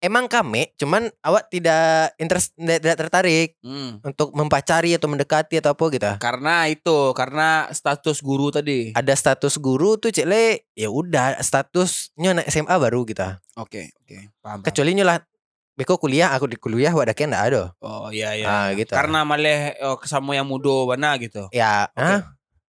emang 0.00 0.26
kami 0.26 0.72
cuman 0.74 1.06
awak 1.20 1.46
tidak 1.46 1.80
interest 2.16 2.52
tidak, 2.54 2.78
tidak 2.80 2.96
tertarik 2.98 3.48
Hmm. 3.60 4.00
untuk 4.02 4.32
mempacari 4.32 4.92
atau 4.92 5.06
mendekati 5.06 5.56
atau 5.56 5.70
apa 5.70 5.84
gitu 5.88 6.12
Karena 6.18 6.64
itu, 6.66 7.12
karena 7.12 7.48
status 7.70 8.18
guru 8.18 8.48
tadi. 8.48 8.90
ada 8.92 9.12
status 9.12 9.56
guru 9.56 9.94
tuh 9.94 10.08
cek 10.08 10.24
le 10.24 10.44
ya 10.72 10.88
udah 10.88 11.38
statusnya 11.38 12.34
anak 12.34 12.46
SMA 12.48 12.72
baru 12.72 13.02
kita 13.02 13.38
Oke, 13.54 13.92
oke. 13.94 14.16
Paham. 14.40 14.58
paham. 14.58 14.58
kecuali 14.62 14.92
nyolah 14.94 15.20
beko 15.72 15.96
kuliah 15.96 16.28
aku 16.30 16.44
di 16.44 16.56
kuliah 16.56 16.90
wadah 16.90 17.12
enggak 17.12 17.44
ada 17.46 17.62
Oh 17.78 18.08
iya 18.08 18.32
iya. 18.34 18.44
Ah, 18.44 18.68
iya. 18.68 18.76
gitu. 18.76 18.92
Karena 18.92 19.22
malah 19.22 19.72
oh, 19.82 19.96
kesama 19.96 20.32
yang 20.32 20.44
mudo 20.44 20.84
bana 20.84 21.16
gitu. 21.16 21.48
ya 21.50 21.88
Oke. 21.90 22.00
ah 22.02 22.20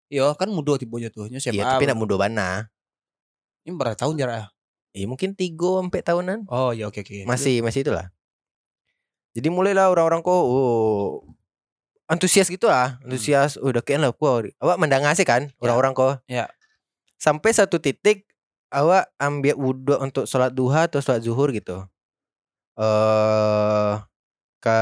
Iya 0.08 0.36
kan 0.36 0.48
mudo 0.48 0.76
tipenya 0.76 1.08
tuh. 1.08 1.28
Nya 1.28 1.40
SMA. 1.40 1.56
iya 1.56 1.64
tapi 1.70 1.88
nak 1.88 1.96
muda 1.96 2.16
bana 2.16 2.68
Ini 3.62 3.72
berapa 3.72 3.96
tahun 3.96 4.16
jarak? 4.18 4.52
Ya 4.92 5.06
mungkin 5.08 5.32
tiga 5.34 5.80
sampai 5.80 6.02
tahunan 6.04 6.40
Oh 6.52 6.72
iya 6.72 6.88
oke 6.88 7.00
oke. 7.00 7.24
masih 7.24 7.64
masih 7.64 7.84
itulah 7.84 8.12
jadi 9.32 9.48
mulailah 9.48 9.88
orang-orang 9.88 10.20
kok 10.20 10.32
oh 10.36 11.24
antusias 12.12 12.52
gitu 12.52 12.68
lah 12.68 13.00
antusias 13.02 13.56
oh, 13.56 13.72
udah 13.72 13.80
kayak 13.80 14.04
lah 14.04 14.12
kok 14.12 14.52
awak 14.60 14.78
mendangasi 14.78 15.24
kan 15.24 15.48
orang-orang 15.64 15.96
kok 15.96 16.20
Ya. 16.28 16.52
sampai 17.16 17.56
satu 17.56 17.80
titik 17.80 18.28
awak 18.68 19.08
ambil 19.16 19.56
wudhu 19.56 19.96
untuk 20.00 20.28
sholat 20.28 20.52
duha 20.52 20.92
atau 20.92 21.00
sholat 21.00 21.24
zuhur 21.24 21.52
gitu 21.52 21.88
eh 22.76 23.94
ke 24.62 24.78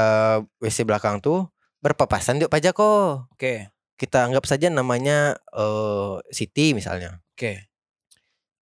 WC 0.60 0.84
belakang 0.84 1.22
tuh 1.22 1.48
berpapasan 1.80 2.42
yuk 2.42 2.52
pajak 2.52 2.76
kok 2.76 3.30
Oke. 3.32 3.70
kita 3.96 4.26
anggap 4.26 4.44
saja 4.44 4.68
namanya 4.68 5.38
eh 5.54 6.14
Siti 6.30 6.74
misalnya 6.74 7.22
Oke. 7.34 7.70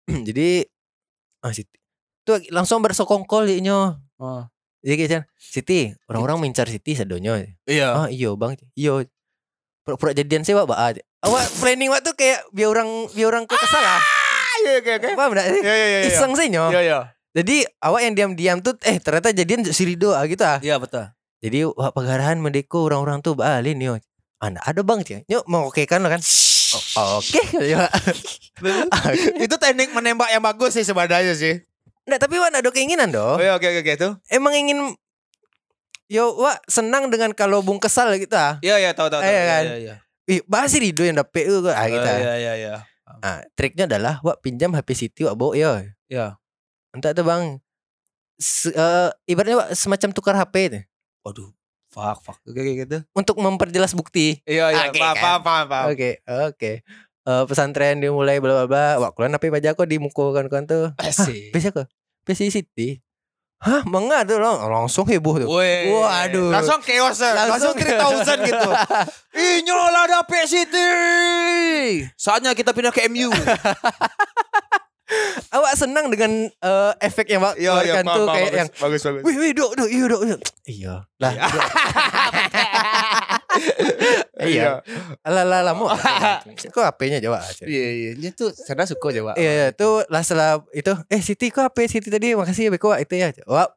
jadi 0.29 0.67
ah 1.45 1.53
Siti 1.53 1.77
tuh 2.25 2.41
langsung 2.51 2.81
bersokongkol 2.81 3.45
inyo 3.53 4.01
Oh. 4.15 4.47
jadi 4.81 4.95
kayak 4.97 5.23
Siti 5.35 5.93
orang-orang 6.07 6.41
mincar 6.41 6.65
Siti 6.65 6.95
sedonyo 6.95 7.37
Iya. 7.67 7.89
ah 7.95 8.09
iyo 8.09 8.35
bang 8.35 8.57
iyo 8.73 9.05
pura-pura 9.83 10.11
jadian 10.11 10.41
sih 10.41 10.55
Ba. 10.55 10.65
awak 10.65 11.45
planning 11.59 11.93
waktu 11.93 12.15
kayak 12.15 12.49
biar 12.51 12.73
orang 12.73 12.89
biar 13.13 13.29
orang 13.29 13.45
kok 13.45 13.59
kesal 13.59 13.79
lah 13.79 14.01
Iya 14.57 14.81
oke 14.81 14.93
oke. 14.97 15.09
paham 15.13 15.31
enggak 15.35 15.47
sih 15.51 15.61
Iya 15.61 15.75
iya 15.75 15.87
iya. 15.91 16.01
iseng 16.09 16.33
sih 16.33 16.49
nyo 16.49 16.65
Iya 16.71 16.81
iya. 16.81 16.99
jadi 17.35 17.57
awak 17.83 18.01
yang 18.01 18.15
diam-diam 18.15 18.59
tuh 18.63 18.79
eh 18.81 18.97
ternyata 18.97 19.35
jadian 19.35 19.61
si 19.67 19.83
Rido 19.85 20.15
ah 20.15 20.25
gitu 20.25 20.41
ah 20.41 20.57
Iya 20.63 20.81
betul. 20.81 21.05
jadi 21.45 21.69
wah 21.69 21.91
pegarahan 21.91 22.41
mendeko 22.41 22.89
orang-orang 22.89 23.21
tuh 23.21 23.37
balin 23.37 23.77
yo 23.77 24.01
anda 24.41 24.63
ada 24.63 24.81
bang 24.81 25.03
Cing. 25.03 25.21
yuk 25.27 25.45
mau 25.45 25.69
oke 25.69 25.85
kan 25.85 26.01
lo 26.01 26.09
kan 26.09 26.23
oh, 26.97 27.19
oke 27.19 27.41
ya 27.73 27.87
itu 29.37 29.55
teknik 29.55 29.91
menembak 29.91 30.29
yang 30.29 30.41
bagus 30.41 30.73
sih 30.73 30.83
sebenarnya 30.83 31.33
sih. 31.33 31.61
Nggak, 32.05 32.21
tapi 32.21 32.37
wak 32.37 32.53
ada 32.53 32.69
keinginan 32.69 33.09
Oh 33.11 33.37
dong 33.37 33.39
iya 33.41 33.55
oke 33.55 33.65
oke 33.65 33.81
oke 33.81 33.93
tuh. 33.97 34.13
emang 34.29 34.53
ingin 34.53 34.93
yo 36.07 36.37
wak 36.37 36.61
senang 36.67 37.09
dengan 37.09 37.33
kalau 37.33 37.61
bung 37.61 37.81
kesal 37.81 38.13
gitu 38.15 38.35
ah 38.35 38.61
Iya 38.61 38.77
iya 38.79 38.91
tahu 38.93 39.09
tahu 39.09 39.19
tahu. 39.19 39.27
Iya, 39.27 39.43
kan? 39.43 39.63
Iya 39.65 39.77
iya. 39.79 39.95
ih 40.27 40.41
bahas 40.45 40.73
Rido 40.73 41.01
yang 41.01 41.17
dapet 41.17 41.49
tuh 41.49 41.65
ah 41.67 41.87
gitu 41.87 42.01
Oh, 42.01 42.13
ah. 42.13 42.19
Iya 42.19 42.35
iya 42.37 42.53
iya. 42.55 42.75
Ah, 43.21 43.41
triknya 43.55 43.85
adalah 43.87 44.21
wak 44.21 44.41
pinjam 44.41 44.73
HP 44.73 44.89
Siti 44.93 45.25
wak 45.25 45.33
bawa 45.33 45.53
yo 45.55 45.73
Iya. 46.07 46.37
entah 46.93 47.11
tuh 47.11 47.25
bang 47.25 47.57
Se- 48.35 48.71
eh, 48.71 49.11
ibaratnya 49.25 49.57
wak 49.59 49.69
semacam 49.73 50.09
tukar 50.11 50.35
HP 50.35 50.55
itu 50.69 50.81
Waduh. 51.23 51.49
Fuck 51.95 52.19
fuck. 52.21 52.39
Oke 52.43 52.59
oke 52.59 52.73
gitu. 52.77 52.99
untuk 53.15 53.39
memperjelas 53.39 53.95
bukti 53.95 54.43
Iya 54.43 54.69
iya. 54.69 54.91
Oke, 54.91 54.99
Paham 54.99 55.15
kan? 55.15 55.23
paham 55.23 55.41
paham 55.41 55.65
paham. 55.71 55.85
Oke, 55.89 56.11
oke. 56.27 56.73
Eh, 57.25 57.45
pesantren 57.47 58.03
dimulai 58.03 58.37
bla 58.37 58.53
bla 58.53 58.67
bla. 58.67 58.87
Wah, 58.99 59.11
kuliah 59.11 59.31
napi 59.31 59.49
pajak 59.49 59.79
kok 59.79 59.87
di 59.87 59.97
muko 59.97 60.35
kan 60.35 60.51
kan 60.51 60.67
tuh. 60.67 60.91
Asik. 60.99 61.55
Bisa 61.55 61.71
kok. 61.71 61.87
Bisa 62.27 62.45
Siti. 62.45 62.99
Hah, 63.65 63.81
mengah 63.89 64.29
tuh 64.29 64.37
loh. 64.37 64.61
Langsung 64.61 65.09
heboh 65.09 65.41
tuh. 65.41 65.49
Woi. 65.49 65.89
Waduh. 65.89 66.53
Langsung 66.53 66.85
chaos. 66.85 67.17
Langsung, 67.17 67.73
Langsung- 67.73 67.81
3000 67.81 68.45
gitu. 68.51 68.69
Ih 69.33 69.65
nyola 69.65 70.05
dapet 70.05 70.45
City. 70.45 70.85
Saatnya 72.21 72.53
kita 72.53 72.77
pindah 72.77 72.93
ke 72.93 73.09
MU. 73.09 73.33
Awak 75.53 75.75
senang 75.77 76.09
dengan 76.09 76.49
eh, 76.49 76.93
efek 77.05 77.29
yang 77.29 77.45
wak 77.45 77.61
Iya 77.61 77.85
iya 77.85 77.95
tuh 78.01 78.25
kayak 78.25 78.53
yang 78.57 78.69
bagus 78.81 79.05
bagus. 79.05 79.23
Wih, 79.23 79.37
wih, 79.37 79.53
dok, 79.53 79.77
dok, 79.77 79.89
iya, 79.93 80.05
dok, 80.09 80.23
dok. 80.25 80.41
Iya. 80.65 80.95
Lah, 81.21 81.33
iya. 84.49 84.81
Lah, 85.23 85.45
lah, 85.45 85.61
lah, 85.61 85.75
mau. 85.77 85.93
Kok 86.75 86.85
HP-nya 86.85 87.21
jawab 87.21 87.45
aja. 87.45 87.69
Iya 87.69 87.89
iya. 87.93 88.11
Ini 88.17 88.29
tuh 88.33 88.51
saya 88.57 88.89
suka 88.89 89.13
Jawa. 89.13 89.37
Iya, 89.37 89.53
iya, 89.53 89.67
tuh 89.77 90.09
lah 90.09 90.25
setelah 90.25 90.65
itu, 90.73 90.93
eh 91.13 91.21
Siti 91.21 91.53
kok 91.53 91.69
HP 91.69 91.77
Siti 91.87 92.09
tadi, 92.09 92.33
makasih 92.33 92.69
ya 92.69 92.71
Beko 92.73 92.97
itu 92.97 93.15
ya. 93.21 93.29
Wah, 93.45 93.69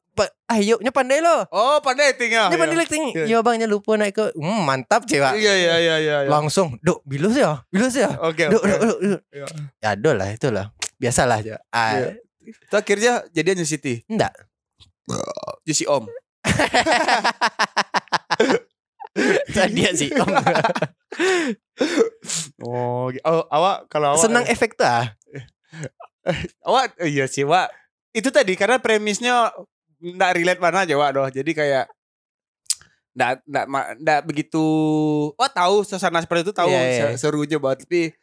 ayo, 0.50 0.82
nya 0.82 0.90
pandai 0.90 1.22
lo. 1.22 1.46
Oh 1.54 1.78
pandai 1.84 2.16
tinggal. 2.16 2.50
Nya 2.50 2.58
pandai 2.58 2.78
like 2.80 2.90
tinggi. 2.90 3.12
Iya. 3.14 3.26
Iya 3.28 3.38
bangnya 3.44 3.68
lupa 3.70 4.00
naik 4.00 4.16
ke, 4.16 4.26
hmm, 4.34 4.62
mantap 4.66 5.06
cewek. 5.06 5.38
Iya 5.38 5.54
iya 5.54 5.74
iya 5.78 5.96
iya. 6.02 6.16
iya. 6.26 6.30
Langsung, 6.32 6.80
dok, 6.82 7.04
bilus 7.06 7.38
ya, 7.38 7.62
bilus 7.70 7.94
ya. 7.94 8.10
Oke 8.24 8.50
Dok, 8.50 8.64
oke. 8.64 8.72
dok, 8.72 8.80
dok, 8.80 9.00
dok. 9.04 9.22
Iya. 9.30 9.46
Ya, 9.84 9.90
aduh 9.94 10.14
lah, 10.16 10.28
itulah. 10.34 10.66
Biasalah 10.98 11.38
aja. 11.40 11.56
Ah, 11.70 11.94
Iya. 11.94 12.10
Itu 12.48 12.74
akhirnya 12.74 13.12
jadian 13.30 13.60
di 13.60 13.66
City. 13.66 13.94
enggak. 14.08 14.32
Jadi 15.62 15.74
si 15.74 15.84
Om. 15.84 16.06
Dia 19.74 19.90
sih. 19.92 20.10
Om. 20.12 20.28
Oh, 22.62 23.08
oh, 23.14 23.44
awak 23.48 23.88
kalau 23.88 24.16
awak 24.16 24.22
Senang 24.22 24.44
efek 24.46 24.74
tuh 24.74 24.86
ah. 24.86 25.14
awak 26.68 26.94
iya 27.00 27.26
sih, 27.26 27.44
Wak. 27.44 27.70
Itu 28.12 28.30
tadi 28.30 28.54
karena 28.56 28.78
premisnya 28.78 29.52
nggak 29.98 30.32
relate 30.34 30.60
mana 30.60 30.84
aja, 30.84 30.94
Wak, 30.96 31.10
doh. 31.14 31.28
Jadi 31.28 31.52
kayak 31.52 31.86
nggak 33.12 33.32
nggak 33.44 33.66
ma- 33.66 33.92
nggak 33.98 34.20
begitu 34.24 34.62
Wah 35.34 35.50
tahu 35.50 35.82
suasana 35.82 36.22
seperti 36.22 36.46
itu 36.46 36.54
tahu 36.54 36.70
Iya, 36.70 36.82
iya. 36.86 37.02
se- 37.10 37.26
serunya 37.26 37.58
banget 37.58 37.82
tapi 37.82 38.14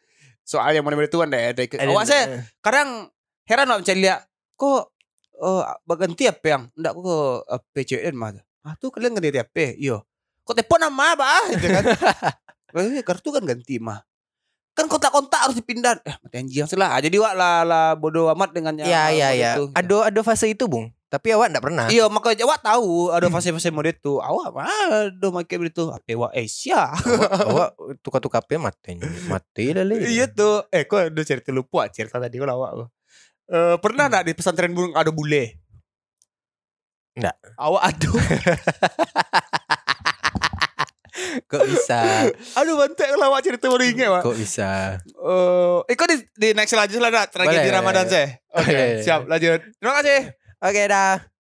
soal 0.45 0.71
yang 0.71 0.85
kan 0.85 0.93
ada 0.93 1.51
ada 1.51 1.61
Ada- 1.65 1.89
awak 1.89 2.05
saya 2.05 2.23
kadang 2.61 3.09
heran 3.49 3.65
lah 3.65 3.81
mencari 3.81 3.99
lihat 3.99 4.29
kok 4.55 4.93
eh 5.35 5.63
berganti 5.83 6.29
apa 6.29 6.45
yang 6.47 6.63
enggak 6.77 6.93
kok 6.95 7.35
eh, 7.49 7.61
PCN 7.73 8.15
mah 8.15 8.29
ah 8.65 8.73
tuh 8.79 8.89
kalian 8.93 9.17
ganti 9.17 9.35
apa? 9.35 9.75
Iya 9.75 9.99
kok 10.45 10.53
telepon 10.53 10.79
nama 10.79 11.17
apa 11.17 11.25
ah 11.25 11.45
gitu 11.49 11.67
kan 11.67 11.83
eh 12.95 13.03
kartu 13.03 13.29
kan 13.33 13.43
ganti 13.43 13.81
mah. 13.81 13.99
Kan 14.75 14.91
kontak-kontak 14.91 15.39
harus 15.39 15.55
dipindah. 15.55 15.95
Eh 16.03 16.15
mati 16.19 16.35
anjing 16.35 16.67
salah 16.67 16.91
Ah, 16.91 16.99
jadi 16.99 17.15
wak 17.15 17.31
lah 17.31 17.63
lah 17.63 17.85
bodoh 17.95 18.27
amat 18.35 18.51
dengan 18.51 18.75
yang 18.75 18.91
Iya 18.91 19.03
iya 19.15 19.27
iya. 19.31 19.51
ada 20.03 20.19
fase 20.19 20.51
itu, 20.51 20.67
Bung. 20.67 20.91
Tapi 21.15 21.31
awak 21.31 21.47
enggak 21.47 21.63
pernah. 21.63 21.85
iya 21.87 22.11
makanya 22.11 22.43
awak 22.43 22.59
tahu 22.59 23.07
ada 23.15 23.31
fase-fase 23.31 23.71
mode 23.71 23.95
itu 23.95 24.19
awak 24.19 24.51
aduh 24.51 25.31
make 25.31 25.55
begitu 25.55 25.87
apa 25.87 26.11
wak 26.11 26.35
Asia 26.35 26.91
awak, 27.47 27.71
tukar-tukar 28.03 28.43
HP 28.43 28.59
mati 28.59 28.99
mati 29.31 29.71
lah 29.71 29.87
le. 29.87 30.03
iya 30.11 30.27
tuh 30.27 30.67
eh 30.75 30.83
kok 30.83 31.15
udah 31.15 31.23
cerita 31.23 31.55
lupa 31.55 31.87
cerita 31.87 32.19
tadi 32.19 32.35
kalau 32.35 32.59
awak 32.59 32.91
Eh 33.45 33.77
pernah 33.79 34.11
enggak 34.11 34.27
di 34.27 34.33
pesantren 34.35 34.75
burung 34.75 34.91
ada 34.91 35.07
bule 35.13 35.55
Nggak. 37.15 37.35
awak 37.55 37.81
aduh 37.95 38.15
Kok 41.47 41.63
bisa? 41.67 42.27
Aduh 42.59 42.75
bantek 42.75 43.07
kalau 43.07 43.31
awak 43.31 43.39
cerita 43.39 43.71
baru 43.71 43.87
ingat 43.87 44.09
Wak. 44.11 44.21
Kok 44.27 44.35
bisa? 44.35 44.99
Eh, 44.99 45.77
ikut 45.95 46.07
di, 46.11 46.17
di 46.35 46.47
next 46.51 46.75
lanjut 46.75 46.99
lah 46.99 47.07
nak 47.07 47.31
tragedi 47.31 47.71
Ramadan 47.71 48.05
saya. 48.07 48.35
Oke, 48.51 48.67
Oke. 48.67 48.83
siap 48.99 49.21
lanjut. 49.27 49.63
Terima 49.79 49.93
kasih. 49.99 50.21
Oke 50.65 50.89
dah. 50.89 51.34